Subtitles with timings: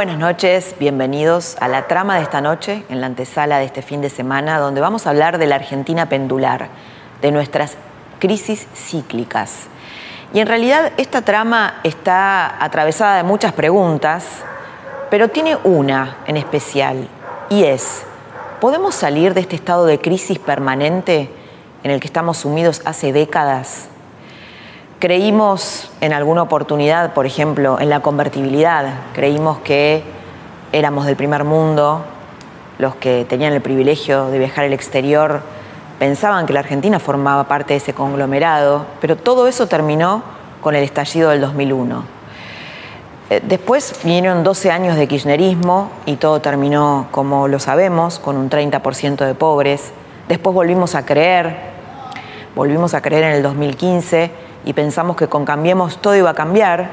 [0.00, 4.00] Buenas noches, bienvenidos a la trama de esta noche, en la antesala de este fin
[4.00, 6.70] de semana, donde vamos a hablar de la Argentina pendular,
[7.20, 7.76] de nuestras
[8.18, 9.66] crisis cíclicas.
[10.32, 14.24] Y en realidad esta trama está atravesada de muchas preguntas,
[15.10, 17.06] pero tiene una en especial,
[17.50, 18.04] y es,
[18.58, 21.30] ¿podemos salir de este estado de crisis permanente
[21.82, 23.90] en el que estamos sumidos hace décadas?
[25.00, 28.84] Creímos en alguna oportunidad, por ejemplo, en la convertibilidad.
[29.14, 30.04] Creímos que
[30.72, 32.04] éramos del primer mundo,
[32.76, 35.40] los que tenían el privilegio de viajar al exterior
[35.98, 40.22] pensaban que la Argentina formaba parte de ese conglomerado, pero todo eso terminó
[40.60, 42.04] con el estallido del 2001.
[43.30, 48.50] Eh, después vinieron 12 años de kirchnerismo y todo terminó, como lo sabemos, con un
[48.50, 49.92] 30% de pobres.
[50.28, 51.56] Después volvimos a creer,
[52.54, 56.88] volvimos a creer en el 2015 y pensamos que con Cambiemos todo iba a cambiar,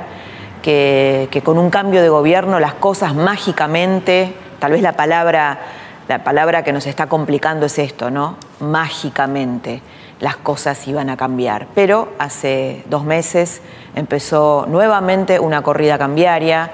[0.61, 5.59] que, con un cambio de gobierno las cosas mágicamente, tal vez la palabra,
[6.07, 8.35] la palabra que nos está complicando es esto, ¿no?
[8.59, 9.81] Mágicamente
[10.19, 11.67] las cosas iban a cambiar.
[11.75, 13.61] Pero hace dos meses
[13.95, 16.71] empezó nuevamente una corrida cambiaria,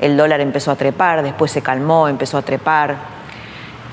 [0.00, 2.96] el dólar empezó a trepar, después se calmó, empezó a trepar.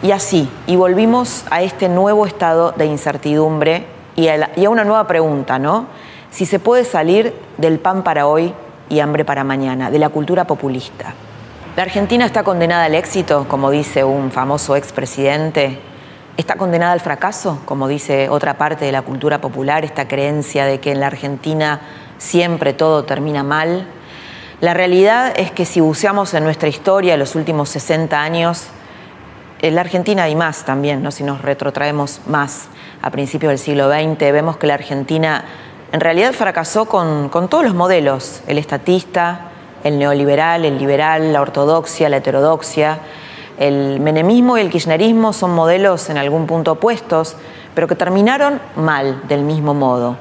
[0.02, 5.59] Y así, y volvimos a este nuevo estado de incertidumbre y a una nueva pregunta,
[5.59, 5.87] ¿no?
[6.36, 8.53] Si se puede salir del pan para hoy
[8.89, 11.14] y hambre para mañana, de la cultura populista.
[11.77, 15.80] La Argentina está condenada al éxito, como dice un famoso expresidente.
[16.36, 20.82] Está condenada al fracaso, como dice otra parte de la cultura popular, esta creencia de
[20.82, 21.80] que en la Argentina
[22.17, 23.88] siempre todo termina mal.
[24.59, 28.67] La realidad es que si buceamos en nuestra historia, los últimos 60 años,
[29.61, 31.11] en la Argentina y más también, ¿no?
[31.11, 32.67] si nos retrotraemos más
[33.02, 35.45] a principios del siglo XX, vemos que la Argentina
[35.95, 39.52] en realidad fracasó con, todos los modelos, el estatista,
[39.82, 43.00] el neoliberal, el liberal, la ortodoxia, la heterodoxia.
[43.58, 47.38] El menemismo y el kirchnerismo son modelos en algún punto opuestos,
[47.73, 50.17] pero que terminaron mal del mismo modo.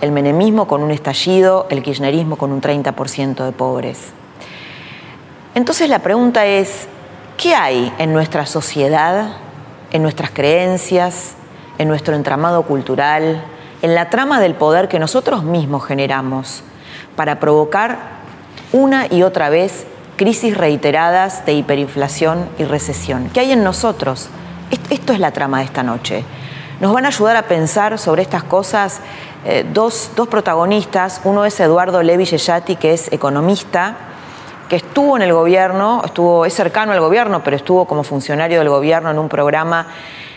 [0.00, 4.08] El menemismo con un estallido, el kirchnerismo con un 30% de pobres.
[5.54, 6.88] Entonces la pregunta es,
[7.36, 9.36] ¿qué hay en nuestra sociedad,
[9.92, 11.36] en nuestras creencias,
[11.78, 13.44] en nuestro entramado cultural,
[13.82, 16.62] en la trama del poder que nosotros mismos generamos
[17.14, 17.98] para provocar
[18.72, 23.30] una y otra vez crisis reiteradas de hiperinflación y recesión.
[23.32, 24.28] ¿Qué hay en nosotros?
[24.90, 26.24] Esto es la trama de esta noche.
[26.80, 29.00] Nos van a ayudar a pensar sobre estas cosas
[29.44, 31.20] eh, dos, protagonistas.
[31.24, 33.96] Uno es Eduardo Levi Yeyati, que es economista,
[34.68, 38.68] que estuvo en el gobierno, estuvo, es cercano al gobierno, pero estuvo como funcionario del
[38.68, 39.86] gobierno en un programa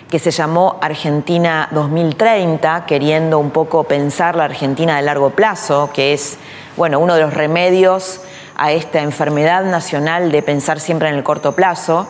[0.09, 6.13] que se llamó Argentina 2030, queriendo un poco pensar la Argentina de largo plazo, que
[6.13, 6.37] es
[6.75, 8.21] bueno, uno de los remedios
[8.55, 12.07] a esta enfermedad nacional de pensar siempre en el corto plazo.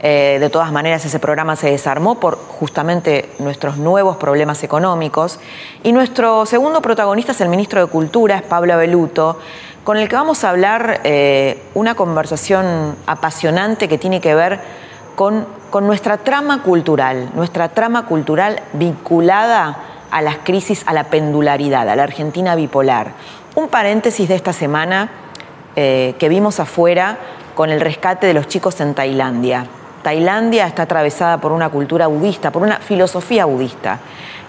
[0.00, 5.38] Eh, de todas maneras, ese programa se desarmó por justamente nuestros nuevos problemas económicos.
[5.84, 9.38] Y nuestro segundo protagonista es el ministro de Cultura, es Pablo Beluto,
[9.84, 14.60] con el que vamos a hablar eh, una conversación apasionante que tiene que ver
[15.16, 19.76] con, nuestra trama cultural, nuestra trama cultural vinculada
[20.10, 23.12] a las crisis, a la pendularidad, a la Argentina bipolar.
[23.54, 25.10] Un paréntesis de esta semana
[25.76, 27.18] eh, que vimos afuera
[27.54, 29.66] con el rescate de los chicos en Tailandia.
[30.02, 33.98] Tailandia está atravesada por una cultura budista, por una filosofía budista,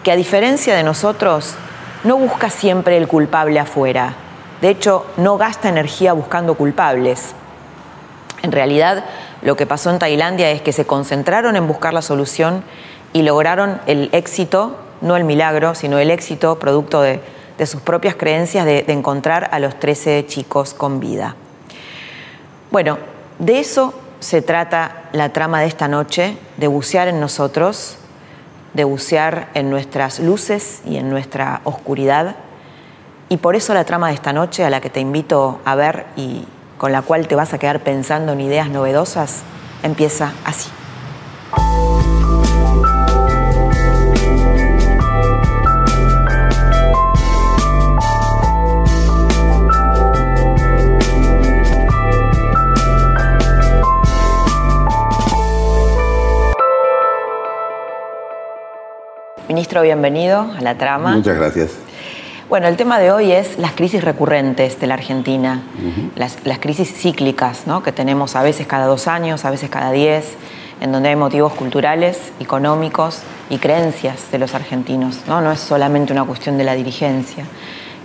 [0.03, 1.56] que a diferencia de nosotros
[2.04, 4.13] no busca siempre el culpable afuera.
[4.62, 7.33] De hecho, no gasta energía buscando culpables.
[8.42, 9.04] En realidad,
[9.41, 12.63] lo que pasó en Tailandia es que se concentraron en buscar la solución
[13.13, 17.21] y lograron el éxito, no el milagro, sino el éxito producto de,
[17.65, 21.36] sus propias creencias de, de encontrar a los 13 chicos con vida.
[22.71, 22.97] Bueno,
[23.38, 27.97] de eso se trata la trama de esta noche, de bucear en nosotros,
[28.74, 32.35] de bucear en nuestras luces y en nuestra oscuridad.
[33.27, 36.06] Y por eso la trama de esta noche, a la que te invito a ver
[36.15, 36.45] y,
[36.80, 39.44] con la cual te vas a quedar pensando en ideas novedosas
[39.84, 40.70] empieza así.
[59.48, 61.16] Ministro, bienvenido a la trama.
[61.16, 61.88] Muchas gracias.
[62.50, 65.62] Bueno, el tema de hoy es las crisis recurrentes de la Argentina,
[66.16, 67.84] las, crisis cíclicas ¿no?
[67.84, 70.34] que tenemos a veces cada dos años, a veces cada diez,
[70.81, 73.19] en donde hay motivos culturales, económicos
[73.51, 75.19] y creencias de los argentinos.
[75.28, 77.46] No, no es solamente una cuestión de la dirigencia.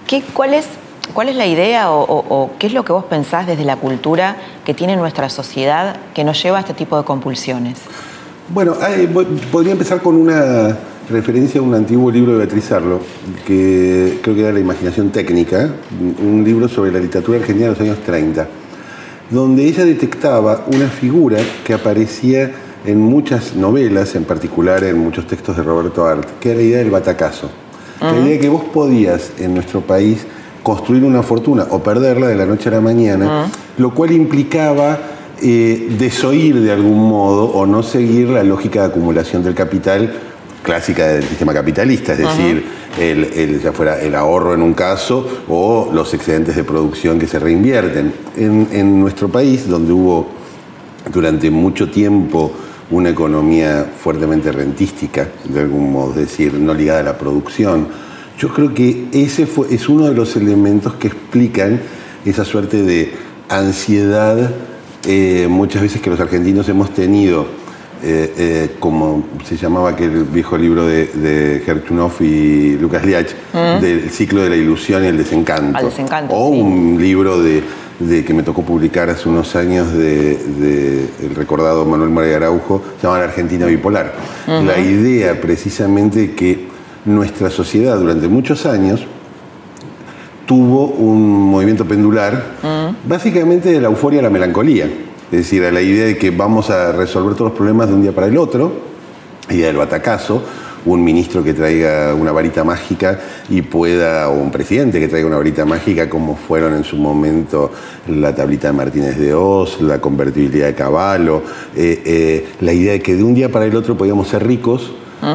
[0.06, 0.66] ¿Qué, cuál, es,
[1.14, 4.36] ¿Cuál es la idea o, qué es lo que vos pensás desde la cultura
[4.66, 7.78] que tiene nuestra sociedad que nos lleva a este tipo de compulsiones?
[8.50, 8.76] Bueno,
[9.50, 10.76] podría empezar con una
[11.10, 13.00] referencia a un antiguo libro de Beatriz Arlo,
[13.46, 15.70] que creo que era La imaginación técnica,
[16.22, 18.48] un libro sobre la literatura argentina de los años 30,
[19.30, 22.52] donde ella detectaba una figura que aparecía
[22.86, 26.78] en muchas novelas, en particular en muchos textos de Roberto Art, que era la idea
[26.78, 27.50] del batacazo.
[28.00, 30.26] La idea de que vos podías en nuestro país
[30.62, 33.46] construir una fortuna o perderla de la noche a la mañana,
[33.78, 34.98] lo cual implicaba
[35.40, 40.12] eh, desoír de algún modo o no seguir la lógica de acumulación del capital
[40.64, 42.64] clásica del sistema capitalista, es decir,
[42.98, 47.38] el, ya fuera el ahorro en un caso o los excedentes de producción que se
[47.38, 48.12] reinvierten.
[48.36, 50.26] En, nuestro país, donde hubo
[51.12, 52.50] durante mucho tiempo
[52.90, 57.86] una economía fuertemente rentística, de algún modo, es decir, no ligada a la producción,
[58.38, 61.80] yo creo que ese fue, es uno de los elementos que explican
[62.24, 63.12] esa suerte de
[63.48, 64.50] ansiedad
[65.06, 67.46] eh, muchas veces que los argentinos hemos tenido
[68.06, 71.62] eh, eh, como se llamaba aquel viejo libro de, de
[72.20, 73.80] y Lucas Liach, mm.
[73.80, 75.78] del ciclo de la ilusión y el desencanto.
[76.28, 77.62] o un libro de,
[78.24, 83.20] que me tocó publicar hace unos años de, el recordado Manuel María Araujo, se llama
[83.20, 84.12] La Argentina Bipolar.
[84.46, 86.66] La idea precisamente que
[87.06, 89.06] nuestra sociedad durante muchos años
[90.44, 92.44] tuvo un movimiento pendular,
[93.08, 94.90] básicamente de la euforia a la melancolía.
[95.32, 98.02] Es decir, a la idea de que vamos a resolver todos los problemas de un
[98.02, 98.72] día para el otro,
[99.50, 100.42] idea del batacazo,
[100.86, 103.18] un ministro que traiga una varita mágica
[103.48, 107.70] y pueda, o un presidente que traiga una varita mágica, como fueron en su momento
[108.08, 111.42] la tablita de Martínez de Oz, la convertibilidad de Caballo,
[111.74, 114.92] eh, eh, la idea de que de un día para el otro podíamos ser ricos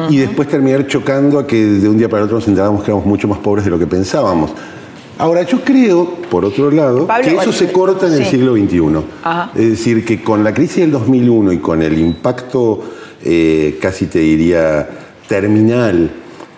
[0.08, 2.92] y después terminar chocando a que de un día para el otro nos enterábamos que
[2.92, 4.52] éramos mucho más pobres de lo que pensábamos.
[5.20, 8.80] Ahora, yo creo, por otro lado, que eso se corta en el siglo XXI.
[9.54, 12.82] Es decir, que con la crisis del 2001 y con el impacto,
[13.22, 14.88] eh, casi te diría,
[15.28, 16.10] terminal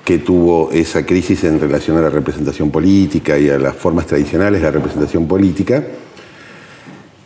[0.04, 4.60] que tuvo esa crisis en relación a la representación política y a las formas tradicionales
[4.60, 5.82] de la representación política,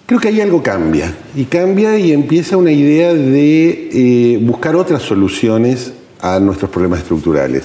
[0.07, 1.13] creo que ahí algo cambia.
[1.35, 5.93] Y cambia y empieza una idea de eh, buscar otras soluciones
[6.23, 7.65] a nuestros problemas estructurales.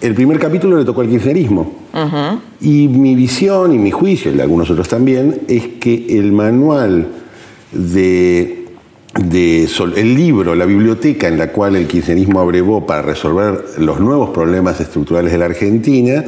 [0.00, 1.72] El primer capítulo le tocó al kirchnerismo.
[2.60, 7.08] Y mi visión y mi juicio, y de algunos otros también, es que el manual
[7.72, 8.66] de,
[9.16, 14.80] el libro, la biblioteca en la cual el kirchnerismo abrevó para resolver los nuevos problemas
[14.80, 16.24] estructurales de la Argentina,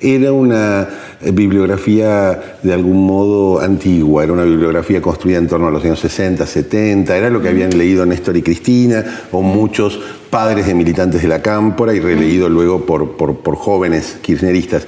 [0.00, 0.88] era una
[1.20, 6.46] bibliografía de algún modo antigua, era una bibliografía construida en torno a los años 60,
[6.46, 9.98] 70, era lo que habían leído Néstor y Cristina o muchos
[10.30, 14.86] padres de militantes de la cámpora y releído luego por, por, jóvenes kirchneristas.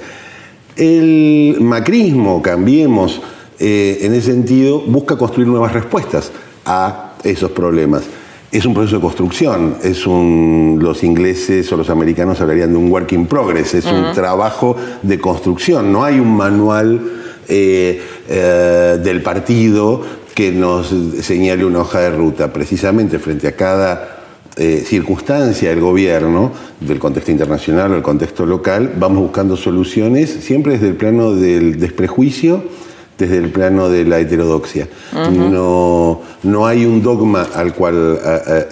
[0.77, 3.21] El macrismo, cambiemos,
[3.59, 6.31] eh, en ese sentido, busca construir nuevas respuestas
[6.65, 8.03] a esos problemas
[8.51, 12.91] es un proceso de construcción, es un, los ingleses o los americanos hablarían de un
[12.91, 16.99] work in progress, es un trabajo de construcción, no hay un manual
[17.47, 20.01] eh, eh, del partido
[20.35, 24.19] que nos señale una hoja de ruta, precisamente frente a cada
[24.57, 30.73] eh, circunstancia del gobierno, del contexto internacional o del contexto local, vamos buscando soluciones siempre
[30.73, 32.63] desde el plano del desprejuicio
[33.21, 34.87] desde el plano de la heterodoxia.
[35.13, 38.19] no, no hay un dogma al cual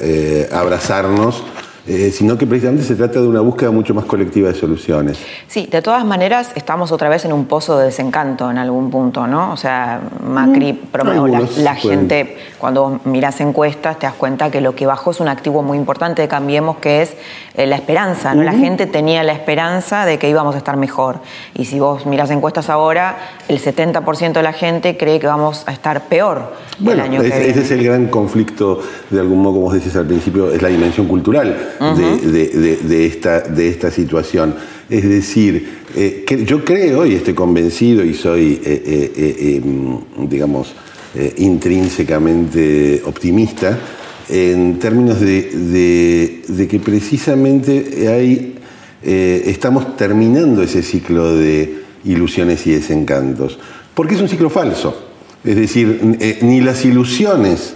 [0.01, 1.43] eh, abrazarnos
[1.91, 5.17] eh, sino que precisamente se trata de una búsqueda mucho más colectiva de soluciones.
[5.47, 9.25] Sí, de todas maneras estamos otra vez en un pozo de desencanto en algún punto,
[9.25, 9.51] ¿no?
[9.51, 14.85] O sea, Macri, mm, la, gente, cuando miras encuestas, te das cuenta que lo que
[14.85, 17.15] bajó es un activo muy importante de Cambiemos, que es
[17.55, 18.43] eh, la esperanza, ¿no?
[18.43, 21.21] La gente tenía la esperanza de que íbamos a estar mejor.
[21.55, 23.17] Y si vos miras encuestas ahora,
[23.47, 27.29] el 70% de la gente cree que vamos a estar peor bueno, el año que
[27.29, 27.49] viene.
[27.49, 28.79] Ese es el gran conflicto,
[29.09, 33.69] de algún modo, como vos decís al principio, es la dimensión cultural de, esta, de
[33.69, 34.55] esta situación.
[34.89, 39.61] Es decir, eh, que yo creo y estoy convencido y soy, eh, eh,
[40.27, 40.75] digamos,
[41.37, 43.79] intrínsecamente optimista
[44.29, 48.55] en términos de, que precisamente hay,
[49.01, 53.57] estamos terminando ese ciclo de ilusiones y desencantos.
[53.95, 55.07] Porque es un ciclo falso.
[55.43, 57.75] Es decir, ni las ilusiones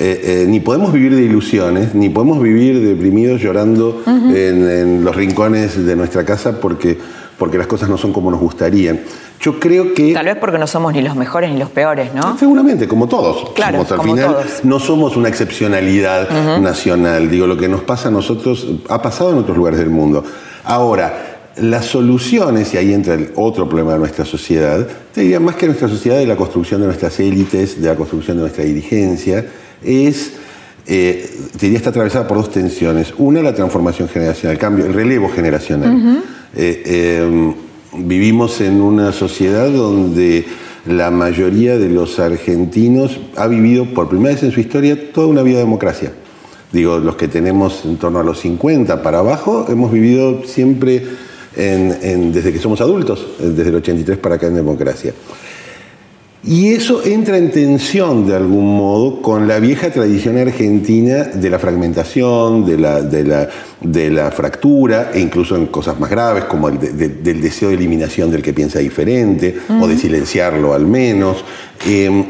[0.00, 5.96] eh, ni podemos vivir de ilusiones, ni podemos vivir deprimidos llorando en, los rincones de
[5.96, 6.98] nuestra casa porque,
[7.36, 9.00] porque las cosas no son como nos gustarían.
[9.40, 10.12] Yo creo que...
[10.14, 12.36] Tal vez porque no somos ni los mejores ni los peores, ¿no?
[12.38, 13.50] Seguramente, como todos.
[13.54, 17.30] Claro, al final no somos una excepcionalidad nacional.
[17.30, 20.24] Digo, lo que nos pasa a nosotros ha pasado en otros lugares del mundo.
[20.64, 25.56] Ahora, las soluciones, y ahí entra el otro problema de nuestra sociedad, te diría más
[25.56, 29.44] que nuestra sociedad, de la construcción de nuestras élites, de la construcción de nuestra dirigencia,
[29.82, 30.32] es,
[30.86, 31.30] eh,
[31.60, 33.12] diría, está atravesada por dos tensiones.
[33.18, 36.22] Una, la transformación generacional, el cambio, el relevo generacional.
[36.56, 37.54] Eh, em,
[38.06, 40.44] vivimos en una sociedad donde
[40.86, 45.42] la mayoría de los argentinos ha vivido por primera vez en su historia toda una
[45.42, 46.12] vida de democracia.
[46.72, 51.02] Digo, los que tenemos en torno a los 50 para abajo, hemos vivido siempre
[51.56, 55.12] desde que somos adultos, desde el 83 para acá en democracia.
[56.48, 61.58] Y eso entra en tensión de algún modo con la vieja tradición argentina de la
[61.58, 67.42] fragmentación, de la, de la, fractura, e incluso en cosas más graves como el del
[67.42, 71.44] deseo de eliminación del que piensa diferente, o de silenciarlo al menos.
[71.86, 72.24] Em,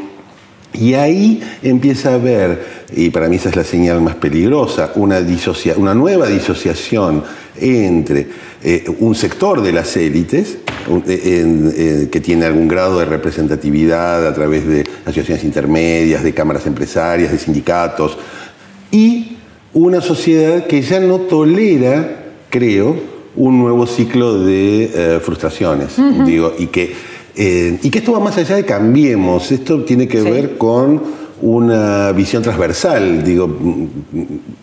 [0.73, 5.21] y ahí empieza a haber, y para mí esa es la señal más peligrosa, una,
[5.77, 7.23] una nueva disociación
[7.55, 8.27] entre
[8.65, 10.57] eh, un sector de las élites
[11.07, 17.31] eh, que tiene algún grado de representatividad a través de asociaciones intermedias, de cámaras empresarias,
[17.31, 18.17] de sindicatos,
[18.91, 19.37] y
[19.73, 22.95] una sociedad que ya no tolera, creo,
[23.35, 25.95] un nuevo ciclo de eh, frustraciones.
[26.25, 26.93] digo, y, que,
[27.35, 31.01] y que esto va más allá de cambiemos, esto tiene que ver con
[31.41, 33.23] una visión transversal.
[33.23, 33.49] Digo,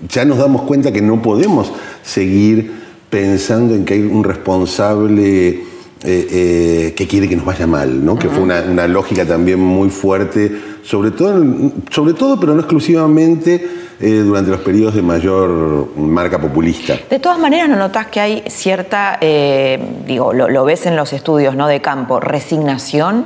[0.09, 2.73] ya nos damos cuenta que no podemos seguir
[3.11, 5.61] pensando en que hay un responsable
[6.09, 8.17] eh, eh, que quiere que nos vaya mal, ¿no?
[8.17, 10.53] que fue una, lógica también muy fuerte,
[10.85, 11.45] sobre todo,
[11.91, 16.97] sobre todo pero no exclusivamente eh, durante los periodos de mayor marca populista.
[17.11, 19.19] De todas maneras, ¿no notas que hay cierta,
[20.07, 21.67] digo, lo, lo, ves en los estudios ¿no?
[21.67, 23.25] de campo, resignación?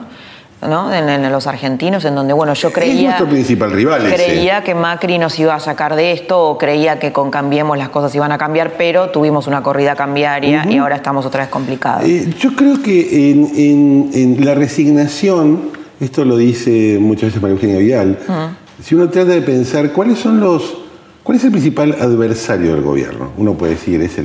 [0.69, 0.93] ¿No?
[0.93, 2.95] En, los argentinos, en donde, bueno, yo creía.
[2.95, 4.13] Es nuestro principal rival.
[4.13, 7.89] Creía que Macri nos iba a sacar de esto, o creía que con Cambiemos las
[7.89, 12.05] cosas iban a cambiar, pero tuvimos una corrida cambiaria y ahora estamos otra vez complicados.
[12.05, 18.19] Eh, yo creo que en, la resignación, esto lo dice muchas veces María Eugenia Vial,
[18.83, 20.80] si uno trata de pensar cuáles son los
[21.31, 23.31] ¿Cuál es el principal adversario del gobierno?
[23.37, 24.17] Uno puede decir, es,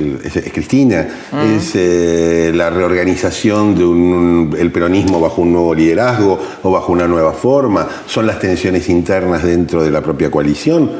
[0.52, 1.56] Cristina, mm.
[1.56, 7.86] es eh, la reorganización del peronismo bajo un nuevo liderazgo o bajo una nueva forma,
[8.08, 10.90] son las tensiones internas dentro de la propia coalición.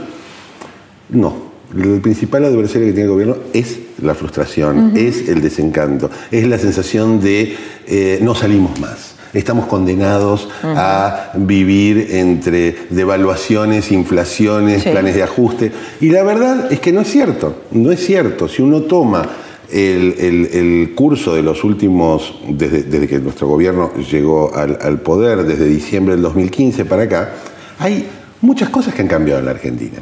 [1.09, 1.35] No,
[1.77, 6.61] el principal adversario que tiene el gobierno es la frustración, es el desencanto, es la
[6.61, 7.57] sensación de
[7.89, 15.73] eh, no salimos más estamos condenados a vivir entre devaluaciones, inflaciones, planes de ajuste.
[16.01, 18.49] Y la verdad es que no es cierto, no es cierto.
[18.49, 19.29] Si uno toma
[19.71, 26.15] el, curso de los últimos, desde, que nuestro gobierno llegó al, al, poder, desde diciembre
[26.15, 27.33] del 2015 para acá,
[27.79, 28.07] hay
[28.41, 29.99] muchas cosas que han cambiado en la Argentina.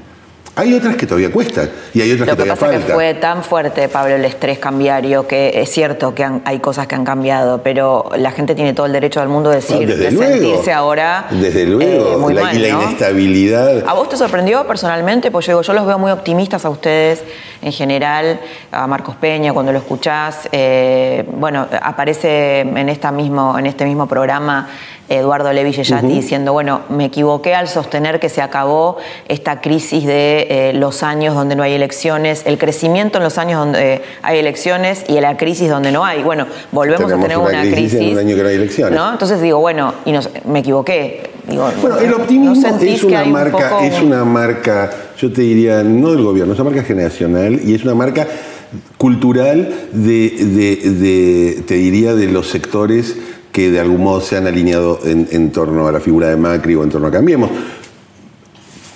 [0.57, 2.81] Hay otras que todavía cuestan y hay otras que, todavía faltan.
[2.81, 6.15] Lo que pasa es que fue tan fuerte, Pablo, el estrés cambiario que es cierto
[6.15, 9.51] que hay cosas que han cambiado, pero la gente tiene todo el derecho del mundo
[9.51, 13.85] de, decir, de sentirse ahora Desde luego, eh, y la inestabilidad.
[13.87, 15.31] ¿A vos te sorprendió personalmente?
[15.31, 17.25] Pues yo digo, yo los veo muy optimistas a ustedes
[17.65, 18.41] en general,
[18.71, 20.49] a Marcos Peña cuando lo escuchás.
[20.53, 24.69] Eh, bueno, aparece en, esta mismo, en este mismo programa
[25.09, 28.97] Eduardo Levi diciendo, bueno, me equivoqué al sostener que se acabó
[29.29, 33.61] esta crisis de eh, los años donde no hay elecciones, el crecimiento en los años
[33.61, 36.23] donde hay elecciones y la crisis donde no hay.
[36.23, 38.01] Bueno, volvemos a tener una, crisis.
[38.01, 39.01] En un año que no hay elecciones.
[39.13, 40.15] Entonces digo, bueno, y
[40.49, 41.31] me equivoqué.
[41.49, 46.55] bueno, el optimismo es una marca, es una marca, yo te diría, no del gobierno,
[46.55, 48.27] es una marca generacional y es una marca
[48.97, 53.17] cultural de te diría, de los sectores
[53.53, 56.83] que de algún modo se han alineado en, torno a la figura de Macri o
[56.83, 57.51] en torno a Cambiemos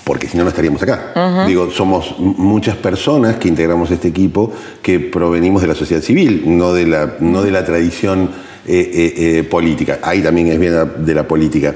[0.09, 1.45] porque si no, no estaríamos acá.
[1.47, 6.73] Digo, somos muchas personas que integramos este equipo que provenimos de la sociedad civil, no
[6.73, 8.31] de la, no de la tradición
[8.67, 9.99] eh, eh, eh, política.
[10.03, 11.75] Ahí también es bien de la política.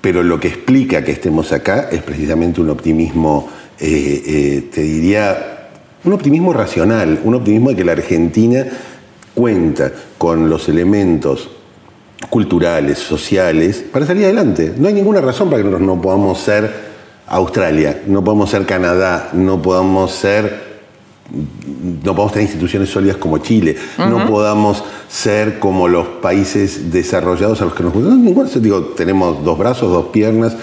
[0.00, 5.68] Pero lo que explica que estemos acá es precisamente un optimismo, te diría,
[6.04, 8.66] un optimismo racional, un optimismo de que la Argentina
[9.34, 11.50] cuenta con los elementos
[12.28, 14.72] culturales, sociales, para salir adelante.
[14.76, 16.70] No hay ninguna razón para que nosotros no podamos ser
[17.26, 20.69] Australia, no podamos ser Canadá, no podamos ser
[22.04, 27.64] no podamos tener instituciones sólidas como Chile, no podamos ser como los países desarrollados a
[27.64, 28.62] los que nos gustan.
[28.62, 30.56] Digo, tenemos dos brazos, dos piernas,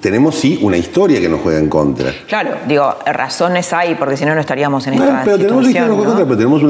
[0.00, 2.12] tenemos sí una historia que nos juega en contra.
[2.26, 5.84] Claro, digo, razones hay, porque si no, no estaríamos en esta pero tenemos situación.
[5.84, 6.62] Tenemos contra, pero tenemos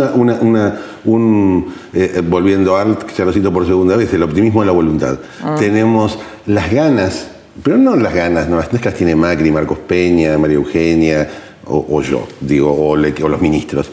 [0.42, 4.62] una, un, eh, volviendo a Art, que ya lo cito por segunda vez, el optimismo
[4.62, 5.18] de la voluntad.
[5.42, 5.54] Ah.
[5.56, 7.28] Tenemos las ganas,
[7.62, 11.28] pero no las ganas, no, que las tiene Macri, Marcos Peña, María Eugenia,
[11.66, 13.90] o, yo, digo, o, o los ministros.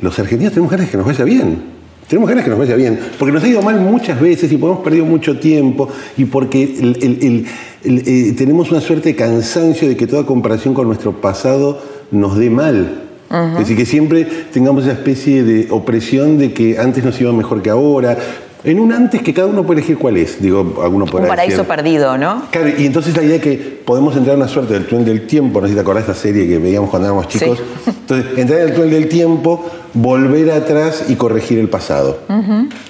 [0.00, 1.78] Los argentinos tenemos ganas de que nos vaya bien.
[2.08, 4.80] Tenemos ganas que nos vaya bien, porque nos ha ido mal muchas veces y hemos
[4.80, 7.44] perdido mucho tiempo y porque
[7.84, 11.78] eh, tenemos una suerte de cansancio de que toda comparación con nuestro pasado
[12.10, 13.02] nos dé mal.
[13.30, 17.60] Es decir, que siempre tengamos esa especie de opresión de que antes nos iba mejor
[17.60, 18.16] que ahora,
[18.64, 20.40] en un antes que cada uno puede elegir cuál es.
[20.40, 22.44] Digo, alguno Un paraíso perdido, ¿no?
[22.50, 25.26] Claro, y entonces la idea es que podemos entrar en una suerte del túnel del
[25.26, 27.58] tiempo, no sé si te acordás de esa serie que veíamos cuando éramos chicos.
[27.86, 32.18] Entonces, entrar en el túnel del tiempo, volver atrás y corregir el pasado.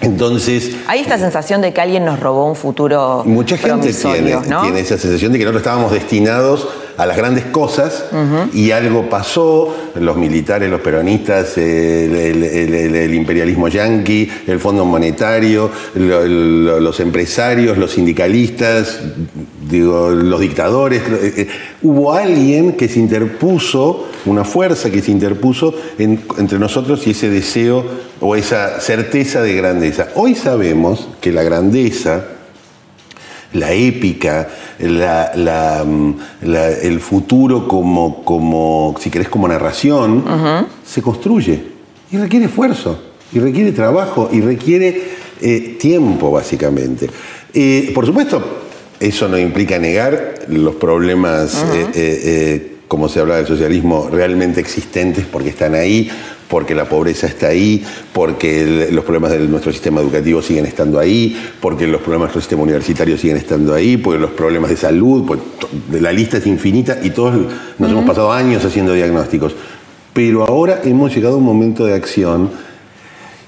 [0.00, 0.76] Entonces.
[0.86, 3.22] Hay esta sensación de que alguien nos robó un futuro.
[3.24, 8.06] Mucha gente tiene, tiene esa sensación de que nosotros estábamos destinados a las grandes cosas
[8.52, 17.78] y algo pasó, los militares, los peronistas, el, imperialismo yanqui, el Fondo Monetario, los empresarios,
[17.78, 19.00] los sindicalistas,
[19.70, 21.02] digo, los dictadores.
[21.02, 21.48] Eh, eh,
[21.82, 27.84] hubo alguien que se interpuso, una fuerza que se interpuso entre nosotros y ese deseo
[28.20, 30.08] o esa certeza de grandeza.
[30.14, 32.24] Hoy sabemos que la grandeza
[33.52, 40.24] la épica, mm, el futuro como, como, si querés, como narración,
[40.84, 41.62] se construye
[42.10, 42.98] y requiere esfuerzo,
[43.32, 47.08] y requiere trabajo, y requiere eh, tiempo, básicamente.
[47.54, 48.42] Eh, por supuesto,
[49.00, 51.64] eso no implica negar los problemas,
[51.94, 56.10] eh, como se habla del socialismo, realmente existentes, porque están ahí,
[56.48, 61.36] porque la pobreza está ahí, porque los problemas de nuestro sistema educativo siguen estando ahí,
[61.60, 65.24] porque los problemas de nuestro sistema universitario siguen estando ahí, porque los problemas de salud,
[65.26, 65.40] pues,
[66.00, 67.34] la lista es infinita y todos
[67.78, 69.54] nos hemos pasado años haciendo diagnósticos.
[70.12, 72.50] Pero ahora hemos llegado a un momento de acción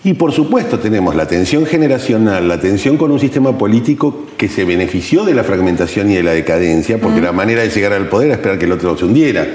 [0.03, 4.65] y por supuesto tenemos la tensión generacional, la tensión con un sistema político que se
[4.65, 8.29] benefició de la fragmentación y de la decadencia, porque la manera de llegar al poder
[8.29, 9.47] era esperar que el otro se hundiera.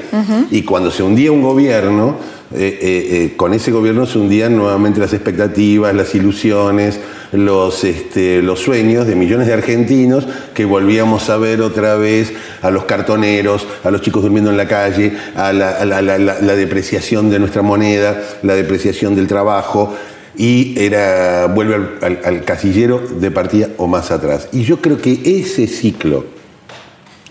[0.52, 2.18] Y cuando se hundía un gobierno,
[2.58, 7.00] eh, eh, eh, con ese gobierno se hundían nuevamente las expectativas, las ilusiones,
[7.32, 12.72] los, este, los sueños de millones de argentinos que volvíamos a ver otra vez a
[12.72, 18.24] los cartoneros, a los chicos durmiendo en la calle, a la depreciación de nuestra moneda,
[18.44, 19.94] la depreciación del trabajo
[20.38, 24.50] y era, vuelve al, casillero de partida o más atrás.
[24.52, 26.26] Y yo creo que ese ciclo,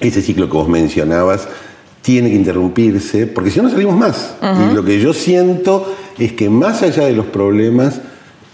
[0.00, 1.48] ese ciclo que vos mencionabas,
[2.05, 4.37] tiene que interrumpirse, porque si no, no salimos más.
[4.43, 7.99] Y lo que yo siento es que más allá de los problemas,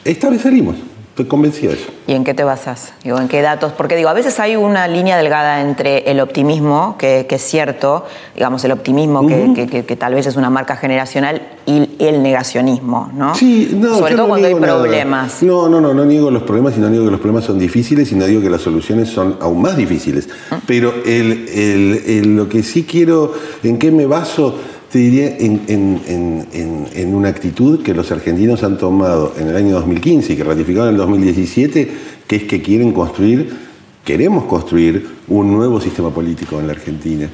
[0.04, 0.76] esta vez salimos.
[1.10, 1.90] Estoy convencido de eso.
[2.06, 2.92] ¿Y en qué te basas?
[3.02, 3.72] Digo, ¿En qué datos?
[3.72, 8.64] Porque digo, a veces hay una línea delgada entre el optimismo, que, es cierto, digamos,
[8.64, 13.34] el optimismo que, tal vez es una marca generacional, y el negacionismo, ¿no?
[13.34, 15.42] Sí, no, Sobre todo cuando hay problemas.
[15.42, 18.10] No, no, no, no niego los problemas y no niego que los problemas son difíciles
[18.12, 20.28] y no digo que las soluciones son aún más difíciles.
[20.50, 20.60] Ah.
[20.66, 24.54] Pero lo que sí quiero, ¿en qué me baso?
[24.90, 30.36] Te diría en, una actitud que los argentinos han tomado en el año 2015 y
[30.36, 31.90] que ratificaron en el 2017,
[32.26, 33.56] que es que quieren construir,
[34.04, 37.28] queremos construir un nuevo sistema político en la Argentina.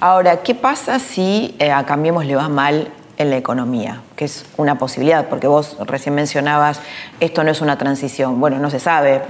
[0.00, 2.88] Ahora, ¿qué pasa si eh, a Cambiemos le va mal
[3.18, 6.80] en la economía, que es una posibilidad, porque vos recién mencionabas,
[7.18, 8.38] esto no es una transición.
[8.38, 9.22] Bueno, no se sabe,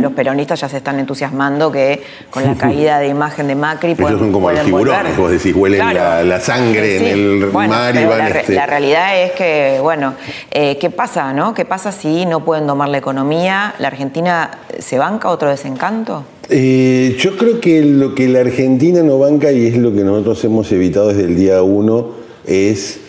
[0.00, 3.92] los peronistas ya se están entusiasmando que con la caída de imagen de Macri...
[3.92, 8.18] Ellos son como los tiburones, vos decís, huelen la, sangre en el mar y van...
[8.18, 10.14] La, este la, realidad es que, bueno,
[10.52, 11.52] eh, ¿qué pasa, no?
[11.52, 13.74] ¿Qué pasa si no pueden domar la economía?
[13.80, 16.24] ¿La Argentina se banca otro desencanto?
[16.48, 20.44] Eh, yo creo que lo que la Argentina no banca, y es lo que nosotros
[20.44, 22.10] hemos evitado desde el día uno,
[22.46, 23.00] es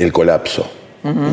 [0.00, 0.70] el colapso.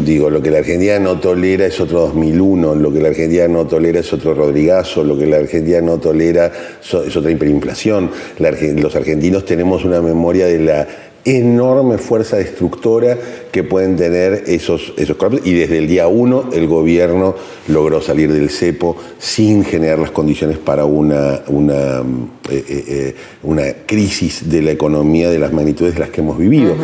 [0.06, 3.68] Digo, lo que la Argentina no tolera es otro 2001, lo que la Argentina no
[3.68, 6.50] tolera es otro Rodrigazo, lo que la Argentina no tolera
[6.82, 8.10] es otra hiperinflación.
[8.40, 10.88] los argentinos tenemos una memoria de la
[11.28, 13.18] enorme fuerza destructora
[13.52, 17.36] que pueden tener esos, esos colapsos y desde el día uno el gobierno
[17.68, 22.04] logró salir del cepo sin generar las condiciones para una, una, eh,
[22.50, 26.76] eh, eh, una crisis de la economía de las magnitudes de las que hemos vivido.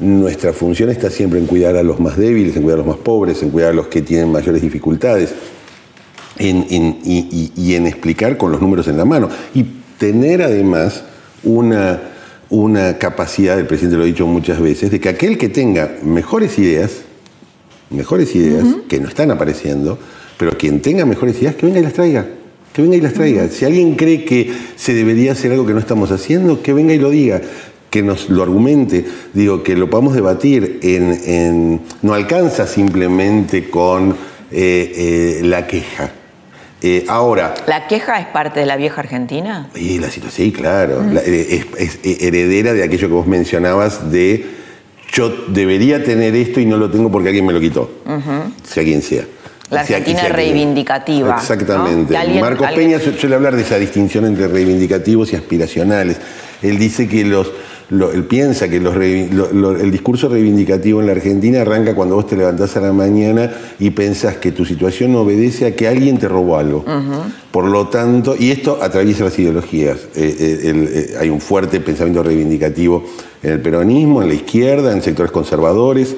[0.00, 2.96] Nuestra función está siempre en cuidar a los más débiles, en cuidar a los más
[2.96, 5.32] pobres, en cuidar a los que tienen mayores dificultades,
[6.36, 9.28] y, en explicar con los números en la mano.
[9.54, 9.64] Y
[9.98, 11.04] tener además
[11.44, 12.13] una,
[12.50, 16.58] una capacidad, el presidente lo ha dicho muchas veces, de que aquel que tenga mejores
[16.58, 17.02] ideas,
[17.90, 19.98] mejores ideas, que no están apareciendo,
[20.38, 22.26] pero quien tenga mejores ideas, que venga y las traiga.
[22.72, 23.48] que venga y las traiga.
[23.48, 26.98] Si alguien cree que se debería hacer algo que no estamos haciendo, que venga y
[26.98, 27.40] lo diga
[27.94, 29.04] que nos lo argumente,
[29.34, 34.16] digo, que lo podamos debatir en, no alcanza simplemente con
[34.50, 36.10] eh, eh, la queja.
[36.86, 37.54] Eh, ahora.
[37.66, 39.70] ¿La queja es parte de la vieja Argentina?
[39.74, 41.02] Sí, la situación, sí, claro.
[41.24, 44.44] es, heredera de aquello que vos mencionabas de
[45.10, 47.90] yo debería tener esto y no lo tengo porque alguien me lo quitó.
[48.64, 49.24] Sea quien sea.
[49.70, 51.34] La Argentina reivindicativa.
[51.36, 52.14] Exactamente.
[52.38, 56.18] Marcos Peña suele hablar de esa distinción entre reivindicativos y aspiracionales.
[56.60, 57.50] Él dice que los
[57.90, 62.80] él piensa que el discurso reivindicativo en la Argentina arranca cuando vos te levantás a
[62.80, 66.84] la mañana y pensás que tu situación obedece a que alguien te robó algo.
[67.50, 69.98] Por lo tanto, y esto atraviesa las ideologías.
[70.16, 73.04] Eh, eh, eh, hay un fuerte pensamiento reivindicativo
[73.42, 76.16] en el peronismo, en la izquierda, en sectores conservadores.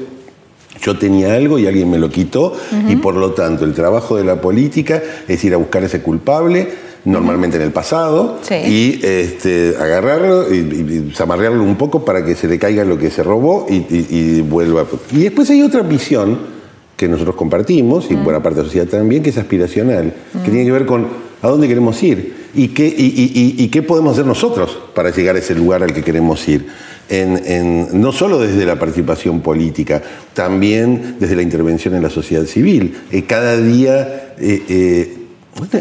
[0.81, 2.53] Yo tenía algo y alguien me lo quitó
[2.89, 6.69] y por lo tanto el trabajo de la política es ir a buscar ese culpable
[7.07, 12.59] normalmente en el pasado, y este, agarrarlo y, zamarrearlo un poco para que se le
[12.59, 14.85] caiga lo que se robó y, vuelva.
[15.13, 16.57] Y después hay otra visión
[16.97, 20.13] que nosotros compartimos, y buena parte de la sociedad también, que es aspiracional,
[20.45, 24.27] que tiene que ver con a dónde queremos ir y qué, y, qué podemos hacer
[24.27, 26.67] nosotros para llegar a ese lugar al que queremos ir.
[27.09, 30.03] En, no solo desde la participación política,
[30.35, 32.97] también desde la intervención en la sociedad civil.
[33.13, 35.16] Eh, cada día eh, eh,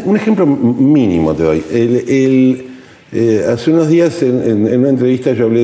[0.04, 1.64] un ejemplo mínimo te doy.
[3.12, 5.62] Eh, hace unos días en, una entrevista yo hablé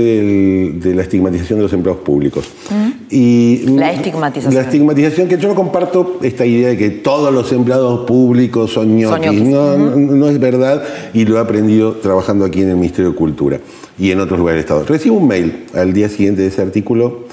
[0.75, 2.45] de la estigmatización de los empleados públicos.
[2.71, 2.91] Mm.
[3.11, 4.55] Y la estigmatización.
[4.55, 8.97] La estigmatización, que yo no comparto esta idea de que todos los empleados públicos son
[8.97, 9.43] ñoquis.
[9.43, 13.61] No, no, es verdad y lo he aprendido trabajando aquí en el Ministerio de Cultura
[13.99, 14.85] y en otros lugares del Estado.
[14.87, 17.25] Recibo un mail al día siguiente de ese artículo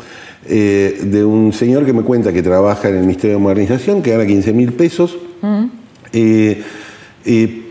[0.47, 4.11] eh, de un señor que me cuenta que trabaja en el Ministerio de Modernización, que
[4.11, 5.15] gana 15 mil pesos.
[5.41, 5.78] Mm.
[6.13, 6.63] Eh,
[7.25, 7.63] eh,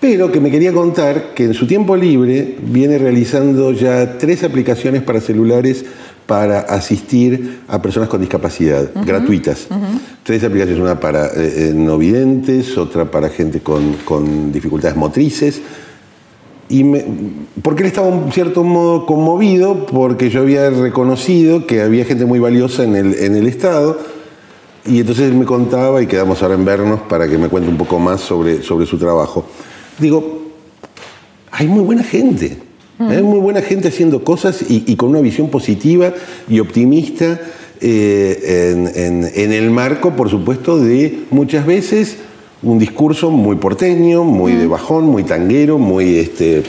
[0.00, 5.02] pero que me quería contar que en su tiempo libre viene realizando ya tres aplicaciones
[5.02, 5.84] para celulares
[6.26, 9.66] para asistir a personas con discapacidad, gratuitas.
[10.22, 15.62] Tres aplicaciones, una para eh, no videntes, otra para gente con, dificultades motrices.
[16.68, 16.84] Y
[17.62, 22.38] porque él estaba en cierto modo conmovido porque yo había reconocido que había gente muy
[22.38, 23.98] valiosa en el, en el Estado
[24.86, 27.78] y entonces él me contaba, y quedamos ahora en vernos para que me cuente un
[27.78, 29.44] poco más sobre, sobre su trabajo.
[29.98, 30.42] Digo,
[31.50, 32.58] hay muy buena gente,
[32.98, 33.08] mm.
[33.08, 36.12] hay muy buena gente haciendo cosas y, con una visión positiva
[36.48, 37.40] y optimista
[37.80, 38.92] eh,
[39.34, 42.16] en, el marco, por supuesto, de muchas veces
[42.62, 44.70] un discurso muy porteño, muy de mm.
[44.70, 46.16] bajón, muy tanguero, muy...
[46.16, 46.62] Este,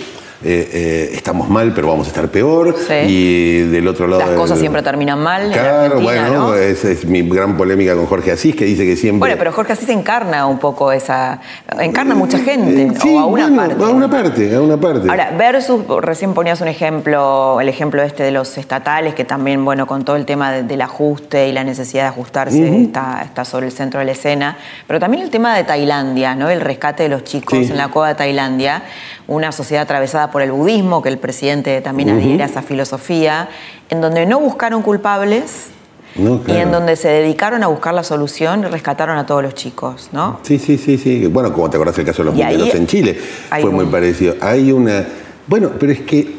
[0.48, 2.76] eh, eh, estamos mal, pero vamos a estar peor.
[3.08, 4.20] Y del otro lado.
[4.20, 5.52] Las cosas siempre terminan mal.
[5.52, 9.20] Claro, bueno, esa es mi gran polémica con Jorge Asís, que dice que siempre.
[9.20, 11.42] Bueno, pero Jorge Asís encarna un poco esa.
[11.80, 12.92] Encarna mucha gente.
[13.04, 13.84] o a una parte.
[13.84, 15.10] A una parte, a una parte.
[15.10, 19.88] Ahora, versus, recién ponías un ejemplo, el ejemplo este de los estatales, que también, bueno,
[19.88, 23.72] con todo el tema del ajuste y la necesidad de ajustarse está, está, sobre el
[23.72, 24.58] centro de la escena.
[24.86, 26.52] Pero también el tema de Tailandia, ¿no?
[26.52, 28.84] El rescate de los chicos en la cueva de Tailandia
[29.28, 33.50] una sociedad atravesada por el budismo, que el presidente también adhiere a esa filosofía,
[33.90, 35.70] en donde no buscaron culpables,
[36.18, 40.10] Y en donde se dedicaron a buscar la solución y rescataron a todos los chicos,
[40.14, 40.40] ¿no?
[40.44, 41.26] Sí, sí, sí, sí.
[41.26, 43.20] Bueno, como te acordás el caso de los bomberos en Chile,
[43.60, 44.36] fue muy parecido.
[44.40, 45.06] Hay una.
[45.46, 46.36] Bueno, pero es que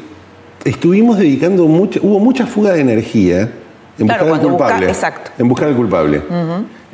[0.63, 1.99] estuvimos dedicando mucho.
[2.01, 3.51] Hubo mucha fuga de energía
[3.99, 4.87] en buscar al culpable.
[4.87, 5.31] exacto.
[5.37, 6.23] En buscar al culpable.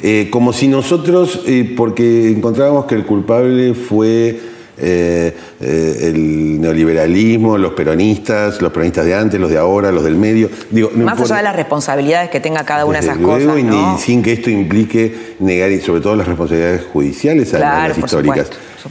[0.01, 4.37] Eh, como si nosotros, eh, porque encontrábamos que el culpable fue
[4.75, 10.15] eh, eh, el neoliberalismo, los peronistas, los peronistas de antes, los de ahora, los del
[10.15, 10.49] medio.
[10.71, 13.57] Digo, Más allá de las responsabilidades que tenga cada una de esas cosas.
[13.59, 18.49] Y sin que esto implique negar, y sobre todo las responsabilidades judiciales, a las históricas.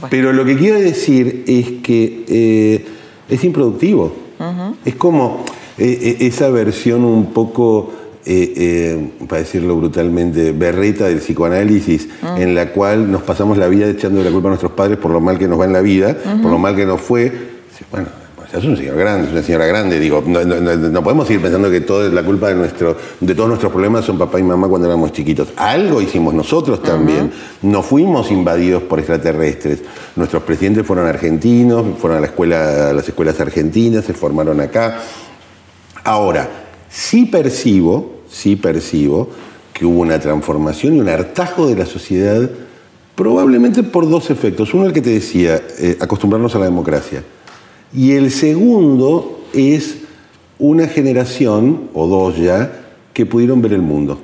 [0.09, 2.85] Pero lo que quiero decir es que eh,
[3.29, 4.23] es improductivo.
[4.83, 5.45] Es como
[5.77, 7.93] esa versión un poco
[8.25, 12.35] eh, eh, para decirlo brutalmente, berreta del psicoanálisis, ah.
[12.39, 15.19] en la cual nos pasamos la vida echando la culpa a nuestros padres por lo
[15.19, 17.31] mal que nos va en la vida, por lo mal que nos fue.
[17.91, 18.07] Bueno,
[18.53, 22.07] es un señor grande, es una señora grande, digo, no, podemos seguir pensando que toda
[22.09, 25.49] la culpa de, nuestro, de todos nuestros problemas son papá y mamá cuando éramos chiquitos.
[25.55, 27.31] Algo hicimos nosotros también.
[27.63, 29.81] No fuimos invadidos por extraterrestres.
[30.15, 34.99] Nuestros presidentes fueron argentinos, fueron a la escuela, a las escuelas argentinas, se formaron acá.
[36.03, 36.47] Ahora,
[36.89, 39.29] sí percibo sí percibo
[39.73, 42.49] que hubo una transformación y un hartajo de la sociedad,
[43.15, 44.73] probablemente por dos efectos.
[44.73, 47.23] Uno, el que te decía, eh, acostumbrarnos a la democracia.
[47.93, 49.97] Y el segundo es
[50.59, 54.19] una generación, o dos ya, que pudieron ver el mundo.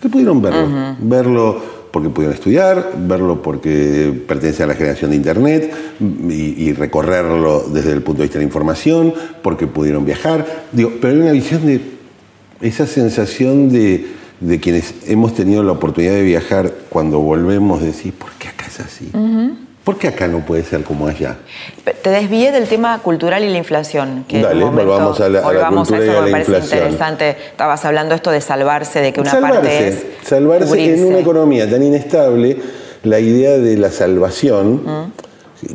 [0.00, 0.96] Que pudieron verlo.
[1.00, 7.92] Verlo porque pudieron estudiar, verlo porque pertenece a la generación de Internet y, recorrerlo desde
[7.92, 10.64] el punto de vista de la información, porque pudieron viajar.
[10.72, 11.80] Digo, pero hay una visión de
[12.64, 14.06] esa sensación de,
[14.40, 18.80] de quienes hemos tenido la oportunidad de viajar cuando volvemos, decir, ¿por qué acá es
[18.80, 19.10] así?
[19.84, 21.36] ¿Por qué acá no puede ser como allá?
[22.02, 24.24] Te desvié del tema cultural y la inflación.
[24.26, 27.36] Que Dale, volvamos a la, a la cultura a eso, y a me parece interesante.
[27.50, 31.82] Estabas hablando esto de salvarse, de que una parte es Salvarse en una economía tan
[31.82, 32.56] inestable,
[33.02, 35.12] la idea de la salvación,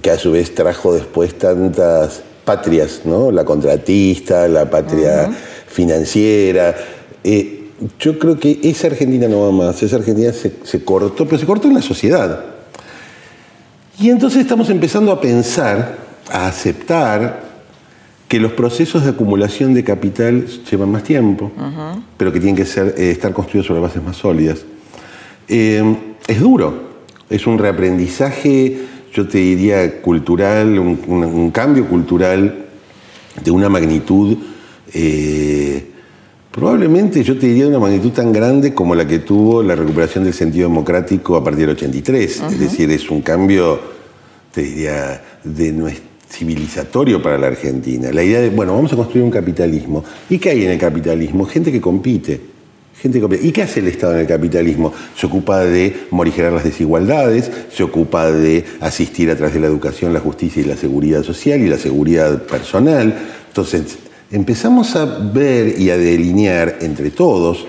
[0.01, 3.31] que a su vez trajo después tantas patrias, ¿no?
[3.31, 5.29] La contratista, la patria
[5.69, 6.75] financiera.
[7.23, 11.37] Eh, yo creo que esa Argentina no va más, esa Argentina se, se cortó, pero
[11.37, 12.43] se cortó en la sociedad.
[13.99, 15.97] Y entonces estamos empezando a pensar,
[16.31, 17.49] a aceptar
[18.29, 21.51] que los procesos de acumulación de capital llevan más tiempo,
[22.15, 24.59] pero que tienen que ser, eh, estar construidos sobre bases más sólidas.
[25.47, 25.83] Eh,
[26.27, 26.89] es duro,
[27.27, 28.77] es un reaprendizaje,
[29.11, 32.67] yo te diría, cultural, un, cambio cultural
[33.43, 34.37] de una magnitud,
[34.93, 35.83] eh,
[36.51, 40.33] probablemente yo te diría una magnitud tan grande como la que tuvo la recuperación del
[40.33, 42.43] sentido democrático a partir del 83.
[42.51, 43.79] Es decir, es un cambio,
[44.53, 48.11] te diría, de nuestra civilizatorio para la Argentina.
[48.11, 50.03] La idea de, bueno, vamos a construir un capitalismo.
[50.29, 51.45] ¿Y qué hay en el capitalismo?
[51.45, 52.39] Gente que compite.
[53.01, 54.93] Gente que ¿Y qué hace el Estado en el capitalismo?
[55.15, 60.13] Se ocupa de morigerar las desigualdades, se ocupa de asistir a través de la educación,
[60.13, 63.17] la justicia y la seguridad social y la seguridad personal.
[63.47, 63.97] Entonces,
[64.31, 67.65] empezamos a ver y a delinear entre todos,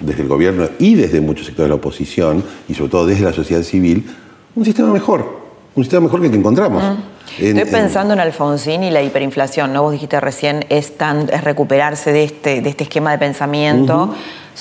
[0.00, 3.32] desde el gobierno y desde muchos sectores de la oposición, y sobre todo desde la
[3.32, 4.04] sociedad civil,
[4.54, 5.40] un sistema mejor,
[5.74, 6.82] un sistema mejor que el que encontramos.
[6.82, 7.44] Mm.
[7.44, 9.82] Estoy pensando en Alfonsín y la hiperinflación, ¿no?
[9.82, 14.12] Vos dijiste recién, es, tan, es recuperarse de este, de este esquema de pensamiento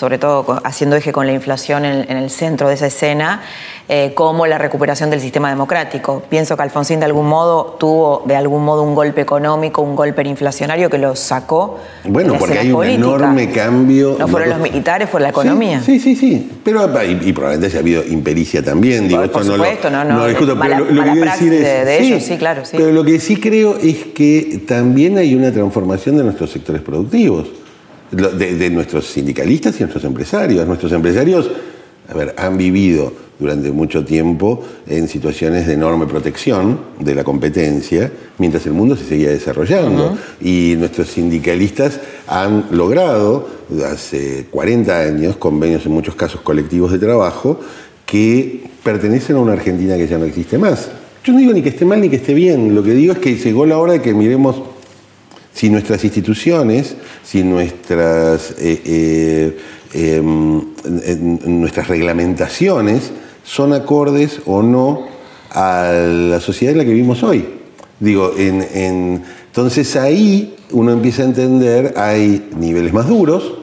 [0.01, 3.43] sobre todo haciendo eje con la inflación en, el centro de esa escena,
[3.87, 6.23] eh, como la recuperación del sistema democrático.
[6.27, 10.27] Pienso que Alfonsín de algún modo tuvo de algún modo un golpe económico, un golpe
[10.27, 11.77] inflacionario que lo sacó.
[12.03, 14.15] Bueno, porque hay un enorme cambio.
[14.17, 15.83] No fueron los militares, fue la economía.
[15.83, 16.49] Sí, sí, sí.
[16.63, 19.07] Pero, y, probablemente ha habido impericia también.
[19.07, 22.37] Digo, por, supuesto, no, no, no, discuto, pero lo, que decir es, de, ellos, sí,
[22.37, 22.65] claro.
[22.65, 22.75] Sí.
[22.75, 27.60] Pero lo que sí creo es que también hay una transformación de nuestros sectores productivos
[28.11, 30.67] de, nuestros sindicalistas y nuestros empresarios.
[30.67, 31.49] Nuestros empresarios,
[32.09, 38.11] a ver, han vivido durante mucho tiempo en situaciones de enorme protección de la competencia,
[38.37, 40.17] mientras el mundo se seguía desarrollando.
[40.39, 43.47] Y nuestros sindicalistas han logrado,
[43.85, 47.59] hace 40 años, convenios en muchos casos colectivos de trabajo,
[48.05, 50.89] que pertenecen a una Argentina que ya no existe más.
[51.23, 53.19] Yo no digo ni que esté mal ni que esté bien, lo que digo es
[53.19, 54.61] que llegó la hora de que miremos
[55.53, 59.57] si nuestras instituciones, si nuestras, eh, eh,
[59.93, 60.61] em,
[61.59, 63.11] nuestras reglamentaciones
[63.43, 65.07] son acordes o no
[65.51, 67.45] a la sociedad en la que vivimos hoy.
[67.99, 73.53] Digo, entonces ahí uno empieza a entender, hay niveles más duros,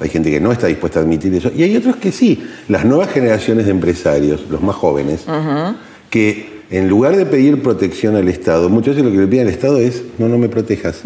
[0.00, 2.42] hay gente que no está dispuesta a admitir eso, y hay otros que sí.
[2.68, 5.24] Las nuevas generaciones de empresarios, los más jóvenes,
[6.10, 9.52] que en lugar de pedir protección al Estado, muchas veces lo que le piden al
[9.52, 11.02] Estado es, no, no me protejas,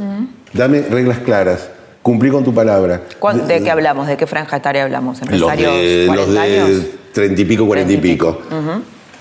[0.52, 1.70] dame reglas claras,
[2.02, 3.02] cumplí con tu palabra.
[3.46, 4.06] ¿De, qué hablamos?
[4.06, 5.20] ¿De qué franja etaria hablamos?
[5.22, 5.72] ¿Empresarios
[6.14, 8.40] los de, treinta y pico, cuarenta y pico.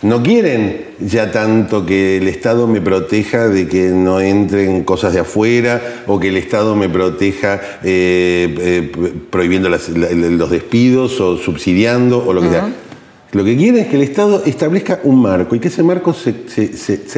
[0.04, 5.20] No quieren ya tanto que el Estado me proteja de que no entren cosas de
[5.20, 8.92] afuera o que el Estado me proteja eh, eh,
[9.30, 12.72] prohibiendo los despidos o subsidiando o lo que sea
[13.34, 16.34] lo que quiere es que el Estado establezca un marco y que ese marco se,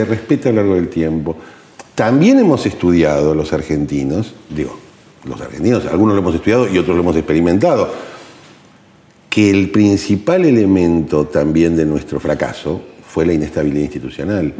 [0.05, 1.35] respete a lo largo del tiempo.
[1.95, 4.77] También hemos estudiado los argentinos, digo,
[5.25, 7.89] los argentinos, algunos lo hemos estudiado y otros lo hemos experimentado,
[9.29, 14.53] que el principal elemento también de nuestro fracaso fue la inestabilidad institucional.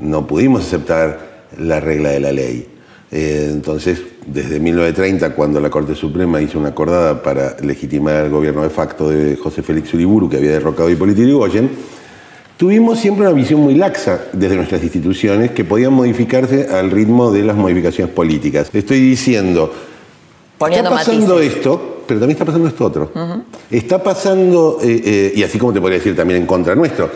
[0.00, 2.66] No pudimos aceptar la regla de la ley.
[3.10, 8.62] Eh, entonces, desde 1930, cuando la Corte Suprema hizo una acordada para legitimar el gobierno
[8.62, 11.70] de facto de José Félix Uriburu, que había derrocado a Hipólito Yrigoyen,
[12.58, 17.44] tuvimos siempre una visión muy laxa desde nuestras instituciones que podían modificarse al ritmo de
[17.44, 18.68] las modificaciones políticas.
[18.72, 19.72] Estoy diciendo,
[20.60, 23.12] está pasando esto, pero también está pasando esto otro.
[23.70, 27.08] Está pasando, eh, eh, y así como te podría decir también en contra nuestro,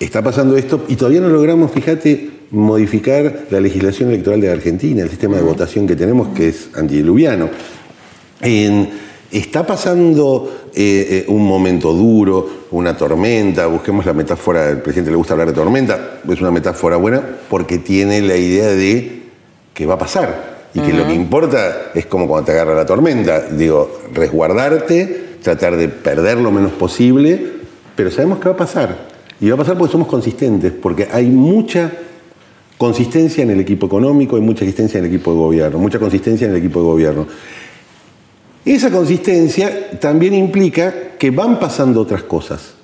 [0.00, 5.10] está pasando esto y todavía no logramos, fíjate, modificar la legislación electoral de Argentina, el
[5.10, 7.50] sistema de votación que tenemos, que es antidiluviano.
[9.30, 15.16] Está pasando eh, eh, un momento duro, una tormenta, busquemos la metáfora, al presidente le
[15.16, 19.22] gusta hablar de tormenta, es una metáfora buena porque tiene la idea de
[19.74, 22.84] que va a pasar y que lo que importa es como cuando te agarra la
[22.84, 27.56] tormenta, digo, resguardarte, tratar de perder lo menos posible
[27.96, 28.96] pero sabemos que va a pasar.
[29.40, 31.90] Y va a pasar porque somos consistentes, porque hay mucha
[32.78, 36.46] consistencia en el equipo económico, hay mucha consistencia en el equipo de gobierno, mucha consistencia
[36.46, 37.26] en el equipo de gobierno.
[38.66, 42.74] Esa consistencia también implica que van pasando otras cosas,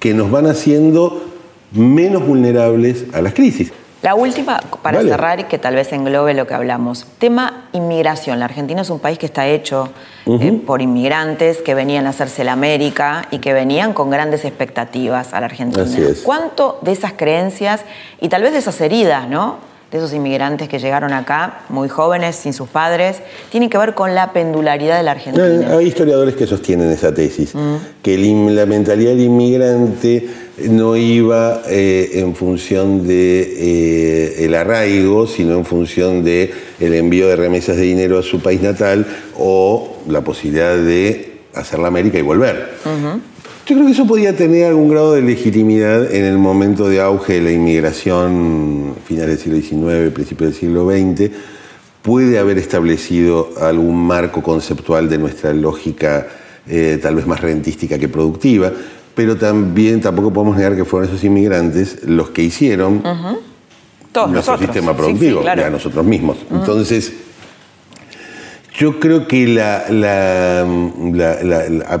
[0.00, 1.22] que nos van haciendo
[1.70, 3.72] menos vulnerables a las crisis.
[4.02, 7.06] La última, para cerrar y que tal vez englobe lo que hablamos.
[7.18, 8.40] Tema inmigración.
[8.40, 9.90] La Argentina es un país que está hecho
[10.26, 15.32] eh, por inmigrantes que venían a hacerse la América y que venían con grandes expectativas
[15.34, 15.86] a la Argentina.
[16.24, 17.82] ¿Cuánto de esas creencias
[18.20, 19.69] y tal vez de esas heridas, ¿no?
[19.90, 23.16] De esos inmigrantes que llegaron acá, muy jóvenes, sin sus padres,
[23.50, 25.76] tienen que ver con la pendularidad de la Argentina.
[25.76, 27.76] Hay historiadores que sostienen esa tesis, mm.
[28.02, 30.28] que la mentalidad del inmigrante
[30.68, 37.28] no iba eh, en función de eh, el arraigo, sino en función de el envío
[37.28, 39.06] de remesas de dinero a su país natal
[39.38, 42.74] o la posibilidad de hacer la América y volver.
[43.66, 47.34] Yo creo que eso podía tener algún grado de legitimidad en el momento de auge
[47.34, 51.30] de la inmigración, finales del siglo XIX, principios del siglo XX.
[52.02, 56.26] Puede haber establecido algún marco conceptual de nuestra lógica
[56.66, 58.72] eh, tal vez más rentística que productiva,
[59.14, 63.02] pero también tampoco podemos negar que fueron esos inmigrantes los que hicieron
[64.28, 66.38] nuestro sistema productivo, a nosotros mismos.
[66.50, 67.12] Entonces,
[68.80, 69.84] yo creo que la,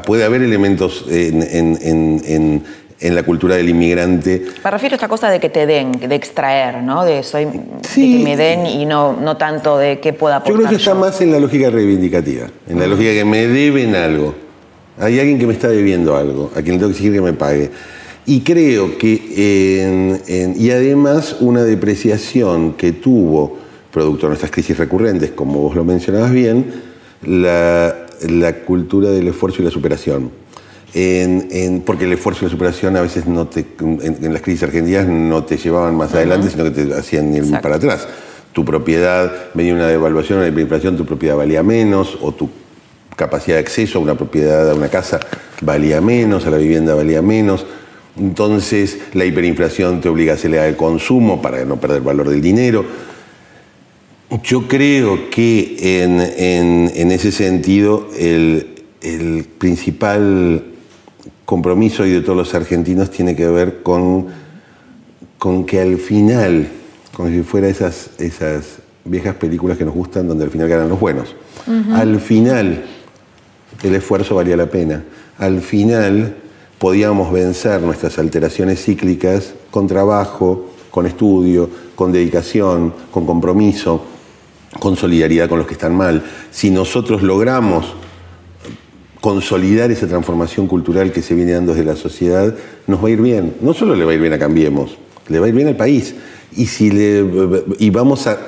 [0.06, 2.64] puede haber elementos en,
[3.02, 4.46] la cultura del inmigrante.
[4.64, 7.04] Me refiero a esta cosa de que te den, de extraer, ¿no?
[7.04, 7.48] De, soy,
[7.94, 10.54] que me den y no, no tanto de qué pueda aportar.
[10.54, 13.94] Yo creo que está más en la lógica reivindicativa, en la lógica que me deben
[13.94, 14.34] algo.
[14.98, 17.34] Hay alguien que me está debiendo algo, a quien le tengo que exigir que me
[17.34, 17.70] pague.
[18.24, 23.59] Y creo que, y además, una depreciación que tuvo
[23.92, 26.72] producto de nuestras crisis recurrentes, como vos lo mencionabas bien,
[27.26, 28.06] la,
[28.66, 30.30] cultura del esfuerzo y la superación.
[31.84, 35.44] porque el esfuerzo y la superación a veces no te, en, las crisis argentinas no
[35.44, 38.06] te llevaban más adelante, sino que te hacían ir para atrás.
[38.52, 42.50] Tu propiedad, venía una devaluación, una hiperinflación, tu propiedad valía menos, o tu
[43.16, 45.20] capacidad de acceso a una propiedad, a una casa,
[45.60, 47.66] valía menos, a la vivienda valía menos.
[48.18, 52.84] Entonces la hiperinflación te obliga a acelerar el consumo para no perder valor del dinero.
[54.44, 58.66] Yo creo que en, ese sentido el,
[59.58, 60.62] principal
[61.44, 64.26] compromiso de todos los argentinos tiene que ver con,
[65.36, 66.68] con que al final,
[67.12, 71.00] como si fuera esas, esas viejas películas que nos gustan donde al final ganan los
[71.00, 71.34] buenos,
[71.92, 72.84] al final
[73.82, 75.02] el esfuerzo valía la pena,
[75.38, 76.36] al final
[76.78, 84.04] podíamos vencer nuestras alteraciones cíclicas con trabajo, con estudio, con dedicación, con compromiso
[84.78, 86.22] con solidaridad con los que están mal.
[86.50, 87.94] Si nosotros logramos
[89.20, 92.54] consolidar esa transformación cultural que se viene dando desde la sociedad,
[92.86, 93.56] nos va a ir bien.
[93.60, 94.96] No solo le va a ir bien a Cambiemos,
[95.28, 96.14] le va a ir bien al país.
[96.56, 97.24] Y, si le,
[97.78, 98.38] y vamos a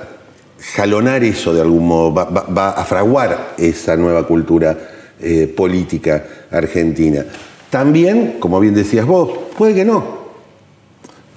[0.75, 4.79] jalonar eso de algún modo, va, a fraguar esa nueva cultura
[5.21, 7.25] eh, política argentina.
[7.69, 10.22] También, como bien decías vos, puede que no,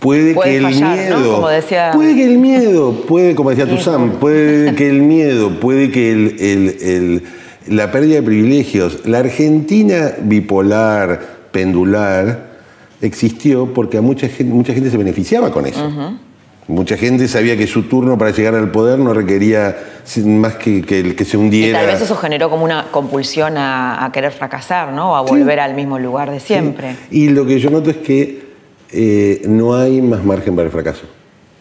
[0.06, 5.02] puede, que el miedo, puede que el miedo, puede, como decía Tuzán, puede que el
[5.02, 7.24] miedo, puede que el,
[7.68, 11.20] la pérdida de privilegios, la Argentina bipolar,
[11.52, 12.56] pendular,
[13.02, 16.18] existió porque a mucha gente, mucha gente se beneficiaba con eso.
[16.68, 19.78] Mucha gente sabía que su turno para llegar al poder no requería
[20.26, 21.70] más que que, que se hundiera.
[21.70, 25.16] Y tal vez eso generó como una compulsión a, querer fracasar, ¿no?
[25.16, 26.96] A volver al mismo lugar de siempre.
[27.12, 28.45] Y lo que yo noto es que
[28.92, 31.04] eh, no hay más margen para el fracaso.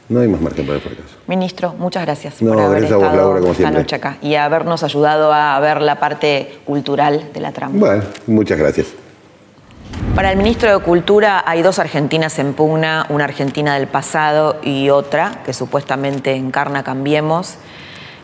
[0.08, 1.16] No hay más margen para el fracaso.
[1.26, 5.98] Ministro, muchas gracias por haber estado esta noche acá y habernos ayudado a ver la
[5.98, 7.74] parte cultural de la trama.
[7.78, 8.88] Bueno, muchas gracias.
[10.14, 14.90] Para el ministro de Cultura hay dos Argentinas en pugna, una Argentina del pasado y
[14.90, 17.56] otra que supuestamente encarna Cambiemos,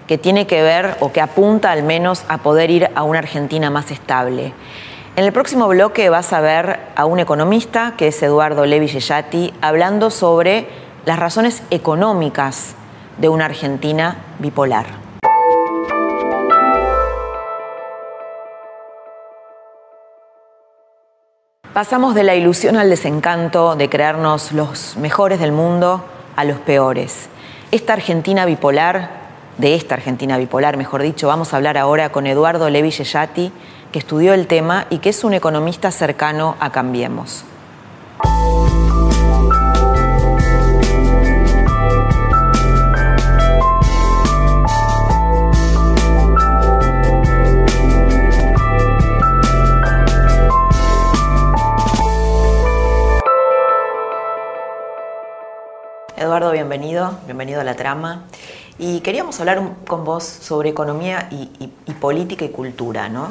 [0.06, 3.70] que tiene que ver o que apunta al menos a poder ir a una Argentina
[3.70, 4.52] más estable.
[5.20, 9.52] En el próximo bloque vas a ver a un economista, que es Eduardo Levi Yeyati,
[9.60, 10.66] hablando sobre
[11.04, 12.74] las razones económicas
[13.18, 14.86] de una Argentina bipolar.
[21.74, 26.02] Pasamos de la ilusión al desencanto de creernos los mejores del mundo
[26.34, 27.28] a los peores.
[27.72, 29.20] Esta Argentina bipolar,
[29.58, 33.52] de esta Argentina bipolar, mejor dicho, vamos a hablar ahora con Eduardo Levi Yeyati,
[33.92, 37.44] que estudió el tema y que es un economista cercano a Cambiemos.
[56.16, 58.24] Eduardo, bienvenido, bienvenido a la trama.
[58.78, 63.28] Y queríamos hablar con vos sobre economía y, política y cultura, ¿no?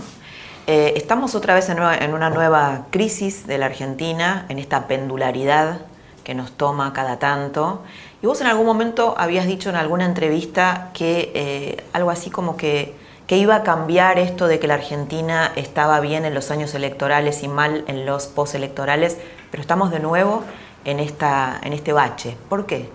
[0.72, 5.80] Eh, estamos otra vez en, una nueva crisis de la Argentina, en esta pendularidad
[6.24, 7.82] que nos toma cada tanto.
[8.22, 12.56] Y vos en algún momento habías dicho en alguna entrevista que eh, algo así como
[12.56, 12.94] que,
[13.26, 17.42] que iba a cambiar esto de que la Argentina estaba bien en los años electorales
[17.42, 19.18] y mal en los postelectorales,
[19.50, 20.44] pero estamos de nuevo
[20.86, 22.38] en, esta, en este bache.
[22.48, 22.92] ¿Por qué?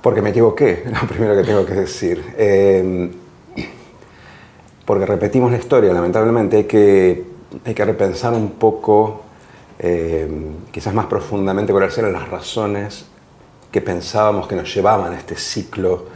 [0.00, 2.34] Porque me equivoqué, lo primero que tengo que decir.
[2.38, 3.21] Em,
[4.84, 6.56] porque repetimos la historia, lamentablemente.
[6.58, 7.24] Hay que,
[7.64, 9.22] hay que repensar un poco,
[9.78, 13.06] em, quizás más profundamente, cuáles eran las razones
[13.70, 16.06] que pensábamos que nos llevaban a este ciclo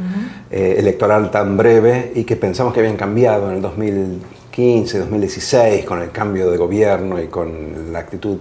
[0.50, 6.02] eh, electoral tan breve y que pensamos que habían cambiado en el 2015, 2016, con
[6.02, 8.36] el cambio de gobierno y con la actitud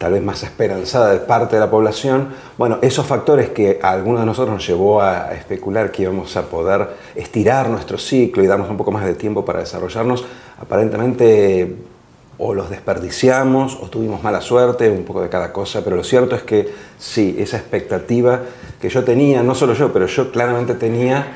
[0.00, 4.20] tal vez más esperanzada de parte de la población, bueno, esos factores que a algunos
[4.20, 8.70] de nosotros nos llevó a especular que íbamos a poder estirar nuestro ciclo y darnos
[8.70, 10.24] un poco más de tiempo para desarrollarnos,
[10.58, 11.76] aparentemente
[12.38, 16.34] o los desperdiciamos o tuvimos mala suerte, un poco de cada cosa, pero lo cierto
[16.34, 18.40] es que sí, esa expectativa
[18.80, 21.26] que yo tenía, no solo yo, pero yo claramente tenía,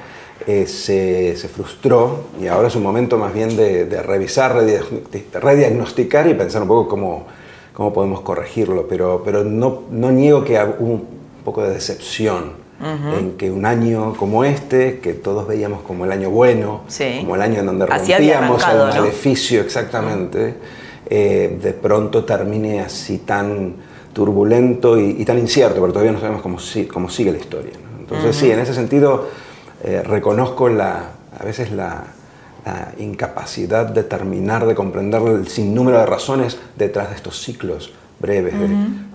[0.47, 6.33] eh, se, frustró y ahora es un momento más bien de, de revisar, rediagnosticar y
[6.33, 7.27] pensar un poco cómo
[7.75, 11.07] cómo podemos corregirlo, pero, pero no, no niego que hubo un
[11.45, 12.64] poco de decepción
[13.18, 16.83] en que un año como este, que todos veíamos como el año bueno,
[17.20, 20.55] como el año en donde rompíamos el maleficio exactamente,
[21.07, 23.75] eh, de pronto termine así tan
[24.12, 26.59] turbulento y, tan incierto, pero todavía no sabemos cómo,
[26.93, 27.72] cómo sigue la historia.
[27.99, 29.29] Entonces sí, en ese sentido
[29.83, 32.05] eh, reconozco la, a veces la,
[32.65, 38.55] la incapacidad de terminar de comprender el sinnúmero de razones detrás de estos ciclos breves,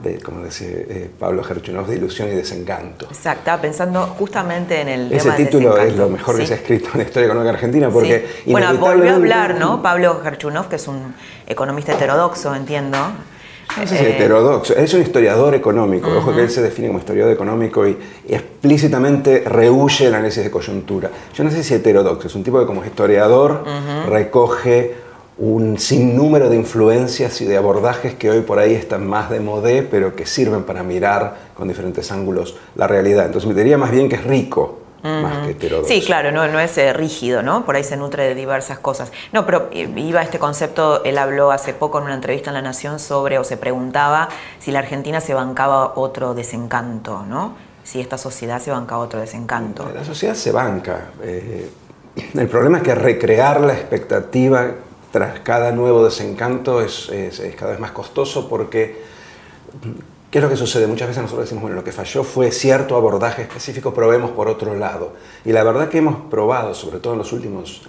[0.04, 3.08] de, como decía eh, Pablo Gerchunov, de ilusión y desencanto.
[3.08, 7.00] Exacto, pensando justamente en el Ese título es lo mejor que se ha escrito en
[7.00, 8.44] la historia económica argentina, porque...
[8.46, 9.82] Bueno, volvió a hablar, ¿no?
[9.82, 11.16] Pablo Gerchunov, que es un
[11.48, 12.98] economista heterodoxo, entiendo,
[13.78, 16.88] no sé si es eh, heterodoxo, es un historiador económico, ojo que él se define
[16.88, 17.98] como historiador económico y,
[18.28, 21.10] explícitamente rehuye el análisis de coyuntura.
[21.34, 23.64] Yo no sé si heterodoxo, es un tipo que como historiador
[24.08, 29.40] recoge un sinnúmero de influencias y de abordajes que hoy por ahí están más de
[29.40, 33.26] modé, pero que sirven para mirar con diferentes ángulos la realidad.
[33.26, 35.94] Entonces me diría más bien que es rico más que heterodoxo.
[35.94, 37.66] Sí, claro, no, no es eh, rígido, ¿no?
[37.66, 39.12] Por ahí se nutre de diversas cosas.
[39.32, 42.62] No, pero eh, iba este concepto, él habló hace poco en una entrevista en La
[42.62, 44.30] Nación sobre, o se preguntaba
[44.60, 47.56] si la Argentina se bancaba otro desencanto, ¿no?
[47.84, 49.90] Si esta sociedad se bancaba otro desencanto.
[49.94, 51.12] La sociedad se banca.
[51.24, 51.70] Eh,
[52.36, 54.72] el problema es que recrear la expectativa
[55.12, 59.02] tras cada nuevo desencanto es, es cada vez más costoso porque
[60.30, 60.86] ¿Qué es lo que sucede?
[60.86, 64.76] Muchas veces nosotros decimos, bueno, lo que falló fue cierto abordaje específico, probemos por otro
[64.76, 65.14] lado.
[65.44, 67.82] Y la verdad que hemos probado, sobre todo en los últimos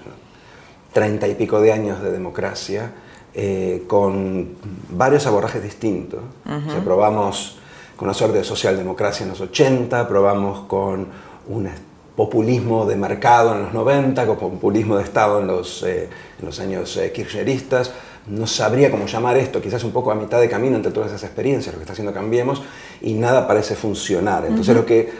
[0.92, 2.92] treinta y pico de años de democracia,
[3.34, 4.56] eh, con
[4.88, 6.20] varios abordajes distintos.
[6.84, 7.58] probamos
[7.96, 11.06] con una suerte de socialdemocracia en los 80, probamos con
[11.48, 11.68] un
[12.16, 16.58] populismo de mercado en los 90, con populismo de Estado en los, eh, en los
[16.58, 17.92] años eh, kirchneristas
[18.30, 21.24] no sabría cómo llamar esto, quizás un poco a mitad de camino entre todas esas
[21.24, 22.62] experiencias, lo que está haciendo Cambiemos,
[23.02, 24.44] y nada parece funcionar.
[24.46, 25.10] Entonces lo que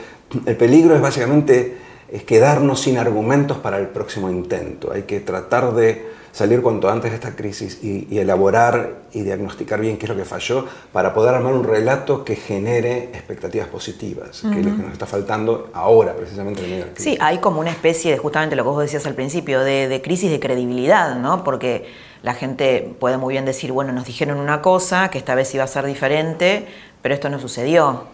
[0.46, 1.76] el peligro es básicamente
[2.11, 4.92] es quedarnos sin argumentos para el próximo intento.
[4.92, 9.96] Hay que tratar de salir cuanto antes de esta crisis y, elaborar y diagnosticar bien
[9.96, 14.61] qué es lo que falló para poder armar un relato que genere expectativas positivas, que
[14.61, 17.04] es lo que nos está faltando ahora, precisamente en el crisis.
[17.04, 20.02] Sí, hay como una especie de, justamente lo que vos decías al principio, de, de
[20.02, 21.42] crisis de credibilidad, ¿no?
[21.42, 21.86] Porque
[22.22, 25.64] la gente puede muy bien decir, bueno, nos dijeron una cosa, que esta vez iba
[25.64, 26.66] a ser diferente,
[27.02, 28.04] pero esto no sucedió.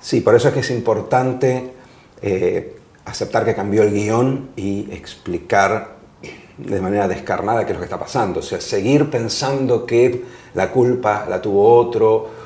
[0.00, 1.72] Sí, por eso es que es importante
[2.22, 5.96] eh, aceptar que cambió el guion y explicar
[6.58, 8.40] de manera descarnada qué es lo que está pasando.
[8.40, 10.24] O sea, seguir pensando que
[10.54, 12.38] la culpa la tuvo otro,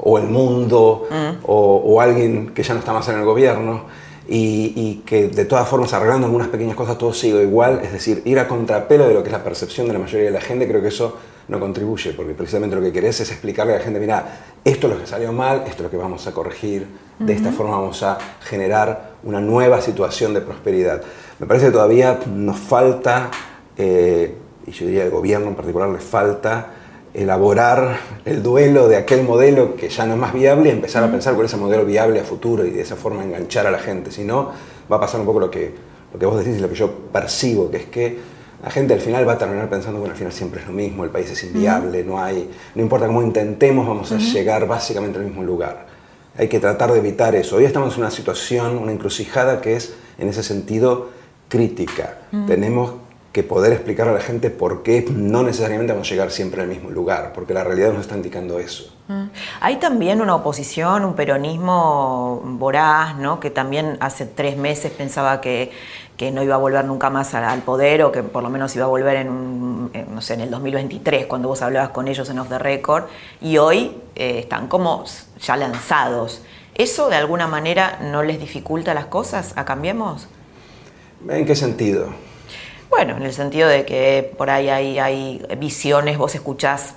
[0.00, 1.44] o el mundo, mm.
[1.44, 3.84] o, o alguien que ya no está más en el gobierno
[4.30, 8.38] y, que de todas formas arreglando algunas pequeñas cosas todo sigue igual, es decir, ir
[8.38, 10.82] a contrapelo de lo que es la percepción de la mayoría de la gente, creo
[10.82, 11.16] que eso
[11.48, 14.94] no contribuye, porque precisamente lo que querés es explicarle a la gente, mira, esto es
[14.94, 16.86] lo que salió mal, esto es lo que vamos a corregir,
[17.18, 21.02] de esta forma vamos a generar una nueva situación de prosperidad.
[21.38, 23.30] Me parece que todavía nos falta,
[23.76, 26.74] eh, y yo diría al gobierno en particular le falta,
[27.18, 31.10] elaborar el duelo de aquel modelo que ya no es más viable y empezar a
[31.10, 33.80] pensar cuál es el modelo viable a futuro y de esa forma enganchar a la
[33.80, 34.12] gente.
[34.12, 34.52] Si no,
[34.90, 35.74] va a pasar un poco lo que,
[36.12, 38.18] lo que vos decís y lo que yo percibo, que es que
[38.62, 41.04] la gente al final va a terminar pensando que al final siempre es lo mismo,
[41.04, 45.24] el país es inviable, no hay, no importa cómo intentemos, vamos a llegar básicamente al
[45.24, 45.86] mismo lugar.
[46.36, 47.56] hay que tratar de evitar eso.
[47.56, 51.08] Hoy estamos en una situación, una encrucijada que es en ese sentido
[51.48, 52.18] crítica.
[52.46, 52.92] Tenemos
[53.32, 56.68] que poder explicar a la gente por qué no necesariamente vamos a llegar siempre al
[56.68, 58.94] mismo lugar, porque la realidad nos está indicando eso.
[59.60, 63.40] Hay también una oposición, un peronismo voraz, ¿no?
[63.40, 65.70] que también hace tres meses pensaba que,
[66.16, 68.84] que no iba a volver nunca más al poder o que por lo menos iba
[68.84, 72.48] a volver en, no sé, en el 2023, cuando vos hablabas con ellos en Off
[72.48, 73.04] the Record,
[73.40, 75.04] y hoy eh, están como
[75.40, 76.42] ya lanzados.
[76.74, 80.28] ¿Eso de alguna manera no les dificulta las cosas a Cambiemos?
[81.28, 82.27] ¿En qué sentido?
[82.90, 86.94] Bueno, en el sentido de que por ahí hay, hay visiones, vos escuchás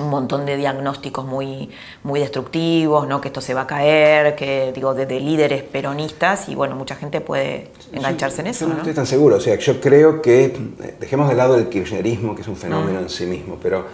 [0.00, 1.70] un montón de diagnósticos muy,
[2.02, 3.20] muy destructivos, ¿no?
[3.20, 7.20] que esto se va a caer, que digo, desde líderes peronistas y bueno, mucha gente
[7.20, 8.66] puede engancharse en eso.
[8.66, 11.68] Yo no, estoy tan seguro, o sea, yo creo que eh, dejemos de lado el
[11.68, 13.02] kirchnerismo, que es un fenómeno mm.
[13.02, 13.86] en sí mismo, pero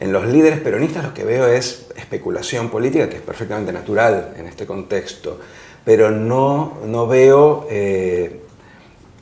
[0.00, 4.46] en los líderes peronistas lo que veo es especulación política, que es perfectamente natural en
[4.46, 5.40] este contexto,
[5.84, 7.66] pero no, no veo...
[7.70, 8.40] Eh,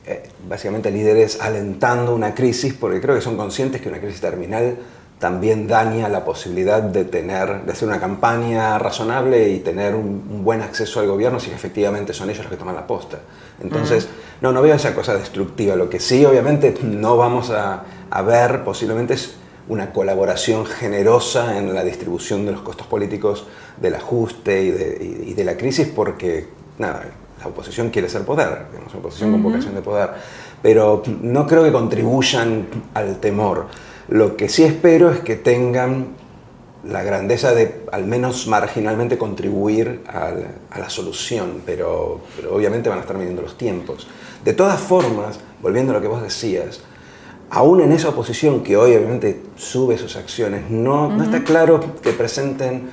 [0.05, 4.77] eh, básicamente líderes alentando una crisis porque creo que son conscientes que una crisis terminal
[5.23, 10.61] también daña la posibilidad de tener, de hacer una campaña razonable y tener un, buen
[10.61, 13.19] acceso al gobierno si efectivamente son ellos los que toman la posta.
[13.61, 14.09] Entonces,
[14.41, 15.77] no, no veo esa cosa destructiva.
[15.77, 17.85] Lo que sí, obviamente, no vamos a,
[18.25, 19.35] ver posiblemente es
[19.69, 23.47] una colaboración generosa en la distribución de los costos políticos
[23.79, 26.47] del ajuste y de, y de la crisis porque,
[26.77, 27.05] nada,
[27.43, 30.09] la oposición quiere ser poder, digamos, una oposición con vocación de poder,
[30.61, 33.67] pero no creo que contribuyan al temor.
[34.07, 36.15] Lo que sí espero es que tengan
[36.85, 40.31] la grandeza de al menos marginalmente contribuir a
[40.77, 44.07] la, solución, pero, obviamente van a estar midiendo los tiempos.
[44.43, 46.81] De todas formas, volviendo a lo que vos decías,
[47.49, 52.11] aún en esa oposición que hoy obviamente sube sus acciones, no, no está claro que
[52.11, 52.89] presenten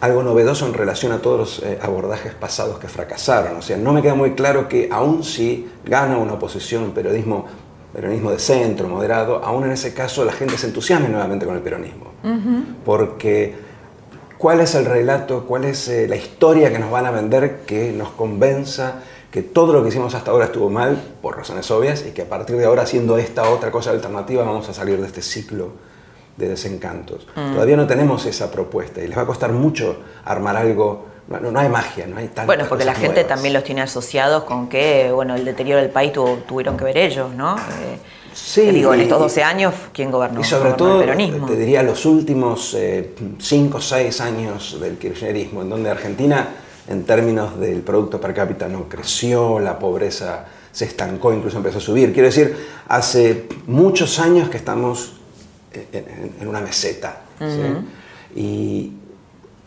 [0.00, 3.56] algo novedoso en relación a todos los eh, abordajes pasados que fracasaron.
[3.56, 7.46] O sea, no me queda muy claro que aún si gana una oposición, un periodismo
[7.92, 11.62] peronismo de centro, moderado, aún en ese caso la gente se entusiasme nuevamente con el
[11.62, 12.12] peronismo.
[12.84, 13.54] Porque
[14.38, 17.92] ¿cuál es el relato, cuál es eh, la historia que nos van a vender que
[17.92, 22.10] nos convenza que todo lo que hicimos hasta ahora estuvo mal, por razones obvias, y
[22.10, 25.22] que a partir de ahora, haciendo esta otra cosa alternativa, vamos a salir de este
[25.22, 25.72] ciclo
[26.40, 27.26] de desencantos?
[27.36, 27.54] Mm.
[27.54, 31.60] Todavía no tenemos esa propuesta y les va a costar mucho armar algo no, no,
[31.60, 35.12] hay magia, no hay tantas Bueno, porque la gente también los tiene asociados con que,
[35.12, 37.56] bueno, el deterioro del país tuvieron que ver ellos, ¿no?
[37.56, 37.98] Eh,
[38.32, 38.62] sí.
[38.72, 40.40] Digo, en estos 12 años, ¿quién gobernó?
[40.40, 41.46] Y sobre todo, peronismo?
[41.46, 42.76] te diría, los últimos
[43.38, 46.48] 5 o 6 años del kirchnerismo, en donde Argentina,
[46.88, 51.80] en términos del Producto Per cápita, no creció, la pobreza se estancó, incluso empezó a
[51.80, 52.12] subir.
[52.12, 52.56] Quiero decir,
[52.88, 55.19] hace muchos años que estamos
[55.72, 57.22] en, una meseta.
[57.38, 58.40] ¿sí?
[58.40, 58.92] Y,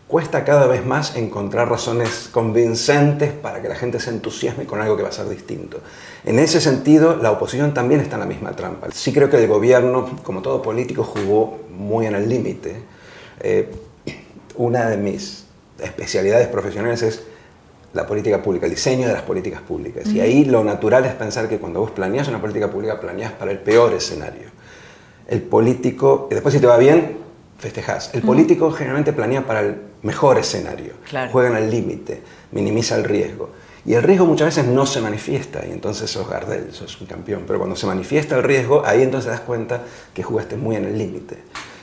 [0.06, 4.96] cuesta cada vez más encontrar razones convincentes para que la gente se entusiasme con algo
[4.96, 5.80] que va a ser distinto.
[6.24, 8.88] En ese sentido, la oposición también está en la misma trampa.
[8.92, 12.76] Sí creo que el gobierno, como todo político, jugó muy en el límite.
[13.40, 13.68] Eh,
[14.56, 15.46] una de mis
[15.80, 17.22] especialidades profesionales es
[17.92, 20.06] la política pública, el diseño de las políticas públicas.
[20.06, 23.50] Y ahí lo natural es pensar que cuando vos planeas una política pública, planeas para
[23.50, 24.48] el peor escenario.
[25.26, 27.18] El político, y después si te va bien,
[27.58, 28.10] festejas.
[28.12, 30.92] El político generalmente planea para el mejor escenario,
[31.32, 32.22] juega en el límite,
[32.52, 33.50] minimiza el riesgo.
[33.86, 37.44] Y el riesgo muchas veces no se manifiesta y entonces sos Gardel, sos un campeón.
[37.46, 39.82] Pero cuando se manifiesta el riesgo, ahí entonces te das cuenta
[40.14, 41.36] que jugaste muy en el límite.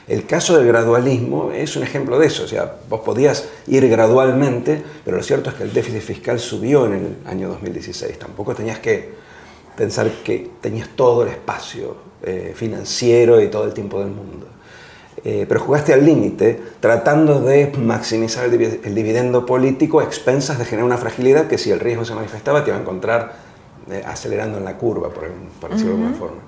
[0.08, 2.42] El caso del gradualismo es un ejemplo de eso.
[2.42, 6.86] O sea, vos podías ir gradualmente, pero lo cierto es que el déficit fiscal subió
[6.86, 8.18] en el año 2016.
[8.18, 9.14] Tampoco tenías que
[9.76, 14.46] pensar que tenías todo el espacio eh, financiero y todo el tiempo del mundo.
[15.24, 20.84] Eh, pero jugaste al límite tratando de maximizar el, dividendo político a expensas de generar
[20.84, 23.34] una fragilidad que si el riesgo se manifestaba te iba a encontrar
[23.90, 25.24] eh, acelerando en la curva, por,
[25.70, 26.40] decirlo de alguna forma.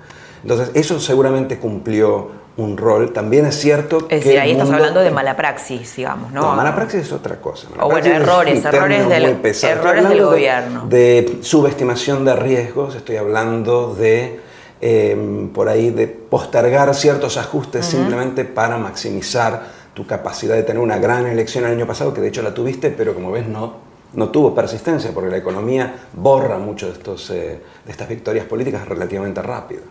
[0.43, 3.13] Entonces, eso seguramente cumplió un rol.
[3.13, 4.39] También es cierto es que.
[4.39, 6.41] ahí estás hablando de mala praxis, digamos, ¿no?
[6.41, 7.67] No, mala praxis es otra cosa.
[7.79, 9.25] o bueno, errores, errores del,
[9.63, 10.85] errores del gobierno.
[10.87, 14.44] de subestimación de riesgos, estoy hablando de
[14.81, 19.63] Em, por ahí de postergar ciertos ajustes simplemente para maximizar
[19.93, 22.89] tu capacidad de tener una gran elección el año pasado, que de hecho la tuviste,
[22.89, 23.75] pero como ves no,
[24.13, 28.85] no tuvo persistencia, porque la economía borra mucho de, estos, eh, de estas victorias políticas
[28.85, 29.83] relativamente rápido.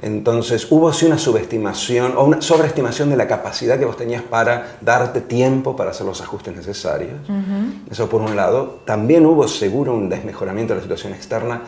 [0.00, 4.78] Entonces hubo sí una subestimación o una sobreestimación de la capacidad que vos tenías para
[4.80, 7.18] darte tiempo para hacer los ajustes necesarios.
[7.90, 8.80] Eso por un lado.
[8.86, 11.62] También hubo seguro un desmejoramiento de la situación externa.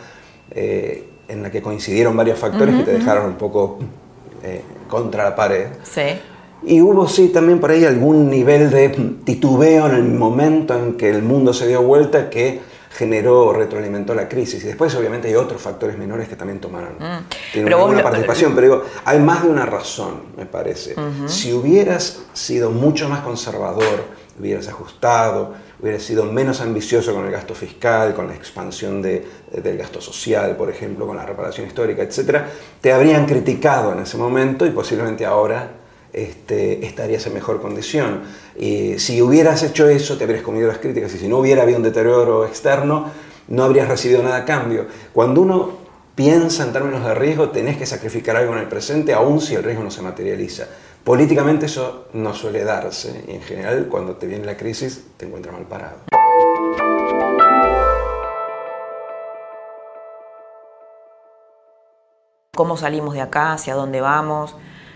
[0.49, 3.79] Eh, en la que coincidieron varios factores que te dejaron un poco
[4.43, 5.67] eh, contra la pared.
[5.83, 6.19] Sí.
[6.65, 8.89] Y hubo sí también por ahí algún nivel de
[9.23, 12.61] titubeo en el momento en que el mundo se dio vuelta que
[12.91, 14.63] generó o retroalimentó la crisis.
[14.63, 17.25] Y después obviamente hay otros factores menores que también tomaron mm.
[17.51, 20.95] tienen una participación, pero digo, hay más de una razón, me parece.
[21.27, 24.05] Si hubieras sido mucho más conservador,
[24.39, 25.53] hubieras ajustado,
[25.83, 29.21] hubieras sido menos ambicioso con el gasto fiscal, con la expansión de,
[29.51, 32.37] del gasto social, por ejemplo, con la reparación histórica, etc.,
[32.79, 35.71] te habrían criticado en ese momento y posiblemente ahora
[36.13, 38.21] este, estarías en mejor condición.
[38.57, 41.79] Y si hubieras hecho eso, te habrías comido las críticas y si no hubiera habido
[41.79, 43.11] un deterioro externo,
[43.49, 44.87] no habrías recibido nada a cambio.
[45.11, 45.79] Cuando uno
[46.15, 49.63] piensa en términos de riesgo, tenés que sacrificar algo en el presente, aun si el
[49.63, 50.65] riesgo no se materializa.
[51.03, 55.53] Políticamente eso no suele darse y en general cuando te viene la crisis te encuentras
[55.53, 55.97] mal parado.
[62.55, 63.51] ¿Cómo salimos de acá?
[63.51, 64.55] ¿Hacia dónde vamos?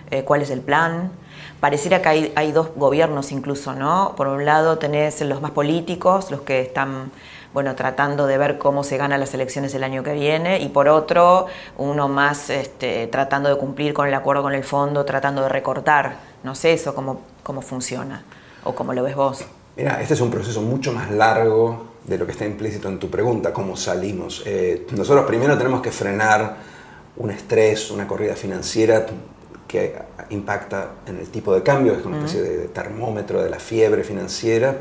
[0.09, 1.11] Eh, cuál es el plan.
[1.59, 4.13] Pareciera que hay, dos gobiernos incluso, ¿no?
[4.15, 7.11] Por un lado tenés los más políticos, los que están,
[7.53, 10.87] bueno, tratando de ver cómo se ganan las elecciones el año que viene, y por
[10.87, 15.49] otro, uno más este, tratando de cumplir con el acuerdo con el fondo, tratando de
[15.49, 16.17] recortar.
[16.43, 18.23] No sé eso cómo, cómo funciona,
[18.63, 19.45] o cómo lo ves vos.
[19.75, 23.09] Mira, este es un proceso mucho más largo de lo que está implícito en tu
[23.09, 24.41] pregunta, cómo salimos.
[24.45, 26.55] Eh, nosotros primero tenemos que frenar
[27.17, 29.05] un estrés, una corrida financiera
[29.67, 29.95] que
[30.29, 34.77] impacta en el tipo de cambio, es una especie de termómetro de la fiebre financiera,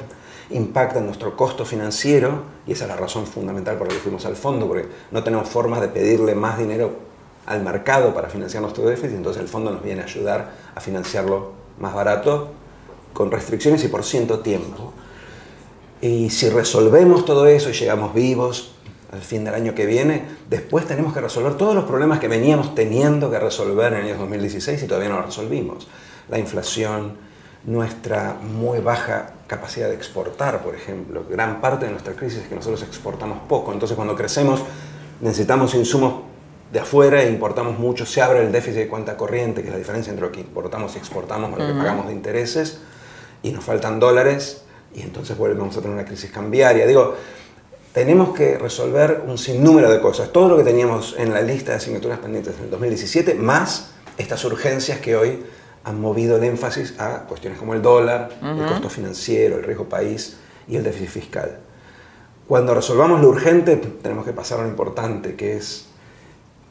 [0.51, 4.25] impacta en nuestro costo financiero y esa es la razón fundamental por la que fuimos
[4.27, 7.07] al fondo, porque no tenemos formas de pedirle más dinero
[7.47, 11.53] al mercado para financiar nuestro déficit, entonces el fondo nos viene a ayudar a financiarlo
[11.79, 12.51] más barato,
[13.13, 14.93] con restricciones y por ciento tiempo.
[16.01, 18.77] Y si resolvemos todo eso y llegamos vivos,
[19.13, 22.75] al fin del año que viene, después tenemos que resolver todos los problemas que veníamos
[22.75, 25.87] teniendo que resolver en el año 2016 y todavía no los resolvimos.
[26.29, 27.17] La inflación,
[27.67, 31.25] nuestra muy baja capacidad de exportar, por ejemplo.
[31.29, 33.73] Gran parte de nuestra crisis es que nosotros exportamos poco.
[33.73, 34.63] Entonces cuando crecemos
[35.21, 36.23] necesitamos insumos
[36.73, 38.07] de afuera e importamos mucho.
[38.07, 40.95] Se abre el déficit de cuenta corriente, que es la diferencia entre lo que importamos
[40.95, 42.81] y exportamos, lo que pagamos de intereses,
[43.43, 44.63] y nos faltan dólares
[44.95, 46.87] y entonces volvemos a tener una crisis cambiaria.
[46.87, 47.15] Digo,
[47.93, 50.33] tenemos que resolver un sinnúmero de cosas.
[50.33, 54.45] Todo lo que teníamos en la lista de asignaturas pendientes en el 2017, más estas
[54.45, 55.45] urgencias que hoy
[55.87, 60.37] han movido el énfasis a cuestiones como el dólar, el costo financiero, el riesgo país
[60.67, 61.59] y el déficit fiscal.
[62.49, 65.87] Cuando resolvamos lo urgente, tenemos que pasar a lo importante, que es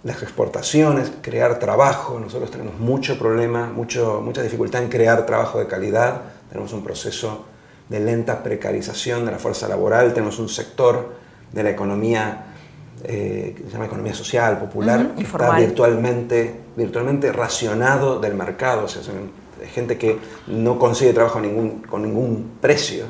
[0.04, 2.20] las exportaciones, crear trabajo.
[2.20, 6.24] Nosotros tenemos mucho problema, mucho, mucha dificultad en crear trabajo de calidad.
[6.50, 7.46] Tenemos un proceso
[7.88, 11.16] de lenta precarización de la fuerza laboral, tenemos un sector
[11.54, 12.55] de la economía
[13.04, 18.88] eh, que se llama economía social, popular, que está virtualmente, virtualmente racionado del mercado, o
[18.88, 19.32] sea, son
[19.74, 20.18] gente que
[20.48, 23.06] no consigue trabajo ningún, con ningún precio.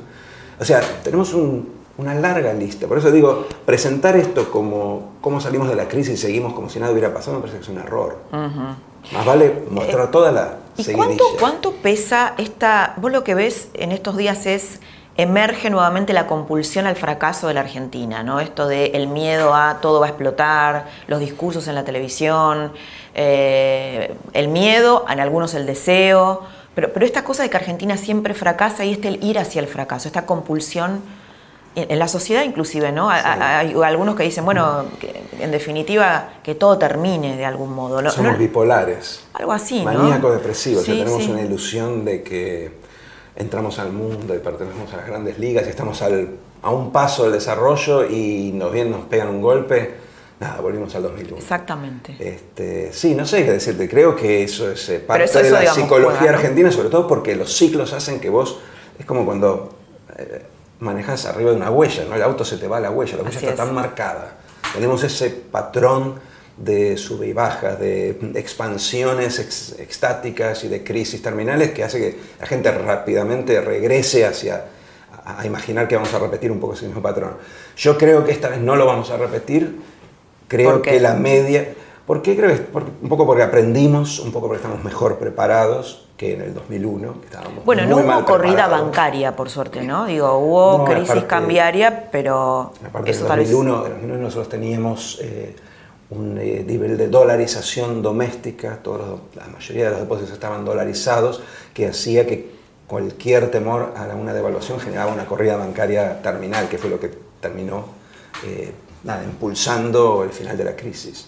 [0.60, 2.88] O sea, tenemos una larga lista.
[2.88, 6.80] Por eso digo, presentar esto como cómo salimos de la crisis y seguimos como si
[6.80, 8.18] nada hubiera pasado, me parece que es un error.
[8.32, 12.96] Más vale mostrar toda la ¿Y cuánto, cuánto, pesa esta...
[12.98, 14.80] Vos lo que ves en estos días es...
[15.18, 18.40] Emerge nuevamente la compulsión al fracaso de la Argentina, ¿no?
[18.40, 22.74] Esto de el miedo a todo va a explotar, los discursos en la televisión,
[23.14, 26.44] eh, el miedo, en algunos el deseo,
[26.74, 29.68] pero, pero esta cosa de que Argentina siempre fracasa y este el ir hacia el
[29.68, 31.02] fracaso, esta compulsión
[31.76, 33.10] en la sociedad inclusive, ¿no?
[33.10, 34.86] Hay algunos que dicen, bueno,
[35.40, 38.10] en definitiva, que todo termine de algún modo.
[38.10, 39.24] Somos bipolares.
[39.34, 39.94] Algo así, ¿no?
[39.94, 40.86] Maníacos depresivos.
[40.86, 42.85] tenemos una ilusión de que
[43.36, 47.34] entramos al mundo y pertenecemos a las grandes ligas y estamos a un paso del
[47.34, 50.06] desarrollo y nos vienen, nos pegan un golpe.
[50.40, 51.38] Nada, volvimos al 2001.
[51.38, 52.16] Exactamente.
[52.20, 53.88] Este, sí, no sé qué decirte.
[53.88, 57.94] Creo que eso es eh, parte de la psicología argentina, sobre todo porque los ciclos
[57.94, 58.60] hacen que vos...
[59.00, 59.76] Es como cuando...
[60.18, 60.46] Eh,
[60.80, 62.16] manejas arriba de una huella, ¿no?
[62.16, 64.38] El auto se te va a la huella, la huella está tan marcada.
[64.74, 66.16] Tenemos ese patrón
[66.58, 72.46] de sube y baja, de expansiones extáticas y de crisis terminales que hace que la
[72.46, 74.66] gente rápidamente regrese hacia
[75.26, 77.32] a, imaginar que vamos a repetir un poco ese mismo patrón.
[77.76, 79.82] Yo creo que esta vez no lo vamos a repetir.
[80.48, 81.74] Creo que la media...
[82.06, 82.56] ¿Por qué creo?
[83.02, 87.26] un poco porque aprendimos, un poco porque estamos mejor preparados que en el 2001, que
[87.26, 90.06] estábamos Bueno, no hubo corrida bancaria, por suerte, ¿no?
[90.06, 92.72] Digo, hubo crisis cambiaria, pero
[93.06, 95.56] eso En el 2001 nosotros teníamos eh,
[96.10, 101.42] un eh, nivel de dolarización doméstica, todos la mayoría de los depósitos estaban dolarizados,
[101.74, 102.54] que hacía que
[102.88, 107.86] cualquier temor a una devaluación generaba una corrida bancaria terminal, que fue lo que terminó
[108.46, 108.72] eh,
[109.04, 111.28] nada, impulsando el final de la crisis.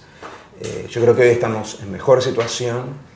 [0.90, 3.08] yo creo que hoy estamos en mejor situación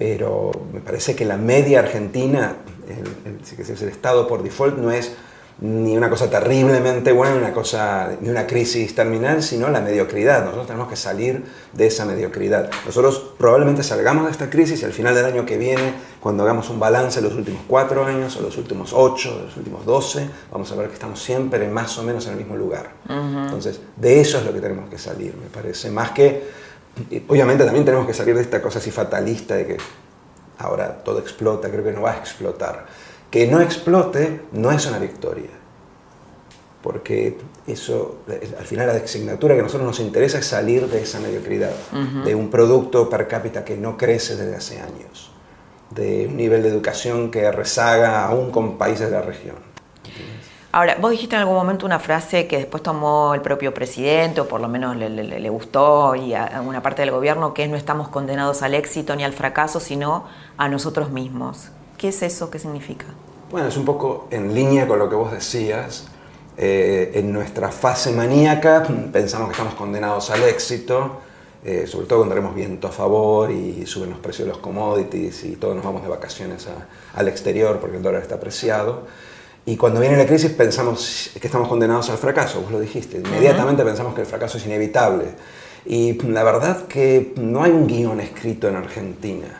[0.00, 2.56] pero me parece que la media argentina,
[2.88, 5.12] el, el, el estado por default, no es
[5.60, 10.40] ni una cosa terriblemente buena, ni una, cosa, ni una crisis terminal, sino la mediocridad.
[10.40, 11.44] Nosotros tenemos que salir
[11.74, 12.70] de esa mediocridad.
[12.86, 16.70] Nosotros probablemente salgamos de esta crisis y al final del año que viene, cuando hagamos
[16.70, 20.30] un balance de los últimos cuatro años, o los últimos ocho, o los últimos doce,
[20.50, 22.92] vamos a ver que estamos siempre más o menos en el mismo lugar.
[23.06, 25.90] Entonces, de eso es lo que tenemos que salir, me parece.
[25.90, 26.42] Más que,
[27.28, 29.76] obviamente también tenemos que salir de esta cosa así fatalista de que
[30.56, 32.86] ahora todo explota, creo que no va a explotar
[33.30, 35.50] que no explote no es una victoria.
[36.82, 38.20] Porque eso,
[38.58, 41.74] al final la asignatura que a nosotros nos interesa es salir de esa mediocridad,
[42.24, 45.30] de un producto per cápita que no crece desde hace años,
[45.90, 49.56] de un nivel de educación que rezaga aún con países de la región.
[50.72, 54.48] Ahora, vos dijiste en algún momento una frase que después tomó el propio presidente, o
[54.48, 57.76] por lo menos le, le gustó, y a una parte del gobierno, que es no
[57.76, 60.24] estamos condenados al éxito ni al fracaso, sino
[60.56, 61.72] a nosotros mismos.
[62.00, 62.48] ¿Qué es eso?
[62.48, 63.04] ¿Qué significa?
[63.50, 66.06] Bueno, es un poco en línea con lo que vos decías.
[66.56, 68.82] Eh, en nuestra fase maníaca
[69.12, 71.18] pensamos que estamos condenados al éxito,
[71.62, 75.44] eh, sobre todo cuando tenemos viento a favor y suben los precios de los commodities
[75.44, 76.66] y todos nos vamos de vacaciones
[77.12, 79.02] al exterior porque el dólar está apreciado.
[79.66, 83.18] Y cuando viene la crisis pensamos que estamos condenados al fracaso, vos lo dijiste.
[83.18, 85.26] Inmediatamente pensamos que el fracaso es inevitable.
[85.84, 89.59] Y la verdad que no hay un guion escrito en Argentina.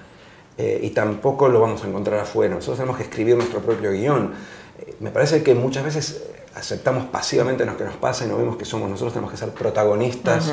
[0.60, 2.54] Eh, y tampoco lo vamos a encontrar afuera.
[2.54, 4.34] Nosotros tenemos que escribir nuestro propio guion.
[4.78, 6.22] Eh, me parece que muchas veces
[6.54, 9.50] aceptamos pasivamente lo que nos pasa y no vemos que somos nosotros, tenemos que ser
[9.50, 10.52] protagonistas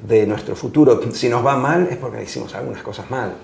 [0.00, 0.98] de nuestro futuro.
[1.12, 3.34] Si nos va mal es porque hicimos algunas cosas mal.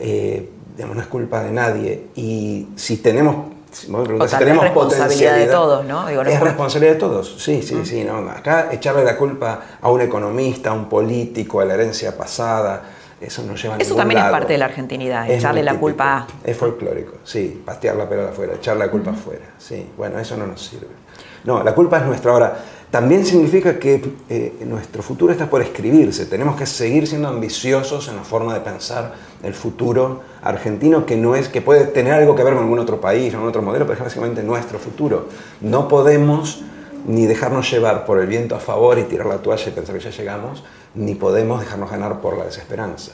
[0.00, 2.06] Eh, digamos, no es culpa de nadie.
[2.16, 6.08] Y si tenemos si tenemos es responsabilidad de todos, ¿no?
[6.08, 8.04] es responsabilidad de todos, sí, sí, sí.
[8.04, 8.18] ¿no?
[8.30, 12.82] Acá echarle la culpa a un economista, a un político, a la herencia pasada,
[13.20, 16.26] eso no lleva a Eso también es parte de la argentinidad, echarle la culpa a.
[16.44, 19.90] Es folclórico, sí, pastear la pelota afuera, echar la culpa afuera, sí.
[19.96, 21.04] Bueno, eso no nos sirve.
[21.44, 22.32] No, la culpa es nuestra.
[22.32, 22.56] Ahora,
[22.90, 26.26] también significa que eh, nuestro futuro está por escribirse.
[26.26, 31.34] Tenemos que seguir siendo ambiciosos en la forma de pensar el futuro argentino, que no
[31.34, 33.84] es que puede tener algo que ver con algún otro país o algún otro modelo,
[33.84, 35.26] pero es básicamente nuestro futuro.
[35.60, 36.62] No podemos
[37.06, 40.00] ni dejarnos llevar por el viento a favor y tirar la toalla y pensar que
[40.00, 40.62] ya llegamos,
[40.94, 43.12] ni podemos dejarnos ganar por la desesperanza.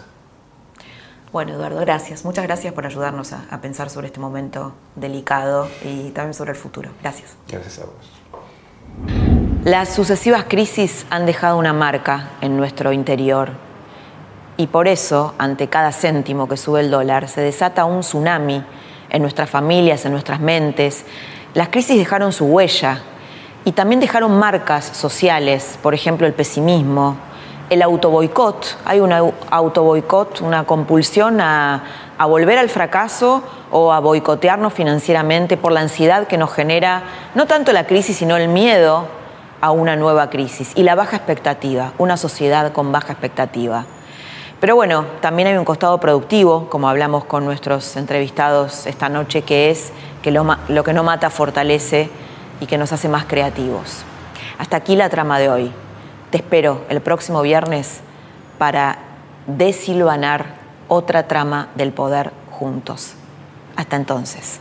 [1.32, 2.24] Bueno, Eduardo, gracias.
[2.24, 6.90] Muchas gracias por ayudarnos a, pensar sobre este momento delicado y también sobre el futuro.
[7.00, 7.36] Gracias.
[7.48, 7.94] Gracias a vos.
[9.64, 13.50] Las sucesivas crisis han dejado una marca en nuestro interior
[14.56, 18.64] y por eso, ante cada céntimo que sube el dólar, se desata un tsunami
[19.08, 21.04] en nuestras familias, en nuestras mentes.
[21.54, 23.02] Las crisis dejaron su huella
[23.64, 27.16] y también dejaron marcas sociales, por ejemplo el pesimismo,
[27.70, 28.78] el autoboicot.
[28.84, 31.82] Hay un autoboicot, una compulsión a,
[32.28, 37.02] volver al fracaso o a boicotearnos financieramente por la ansiedad que nos genera
[37.34, 39.06] no tanto la crisis, sino el miedo
[39.62, 43.86] a una nueva crisis y la baja expectativa, una sociedad con baja expectativa.
[44.58, 49.70] Pero bueno, también hay un costado productivo, como hablamos con nuestros entrevistados esta noche, que
[49.70, 49.90] es
[50.22, 52.10] que lo que no mata fortalece
[52.60, 54.02] y que nos hace más creativos.
[54.58, 55.72] Hasta aquí la trama de hoy.
[56.30, 58.00] Te espero el próximo viernes
[58.56, 58.98] para
[59.48, 60.54] desilvanar
[60.86, 63.14] otra trama del poder juntos.
[63.74, 64.60] Hasta entonces.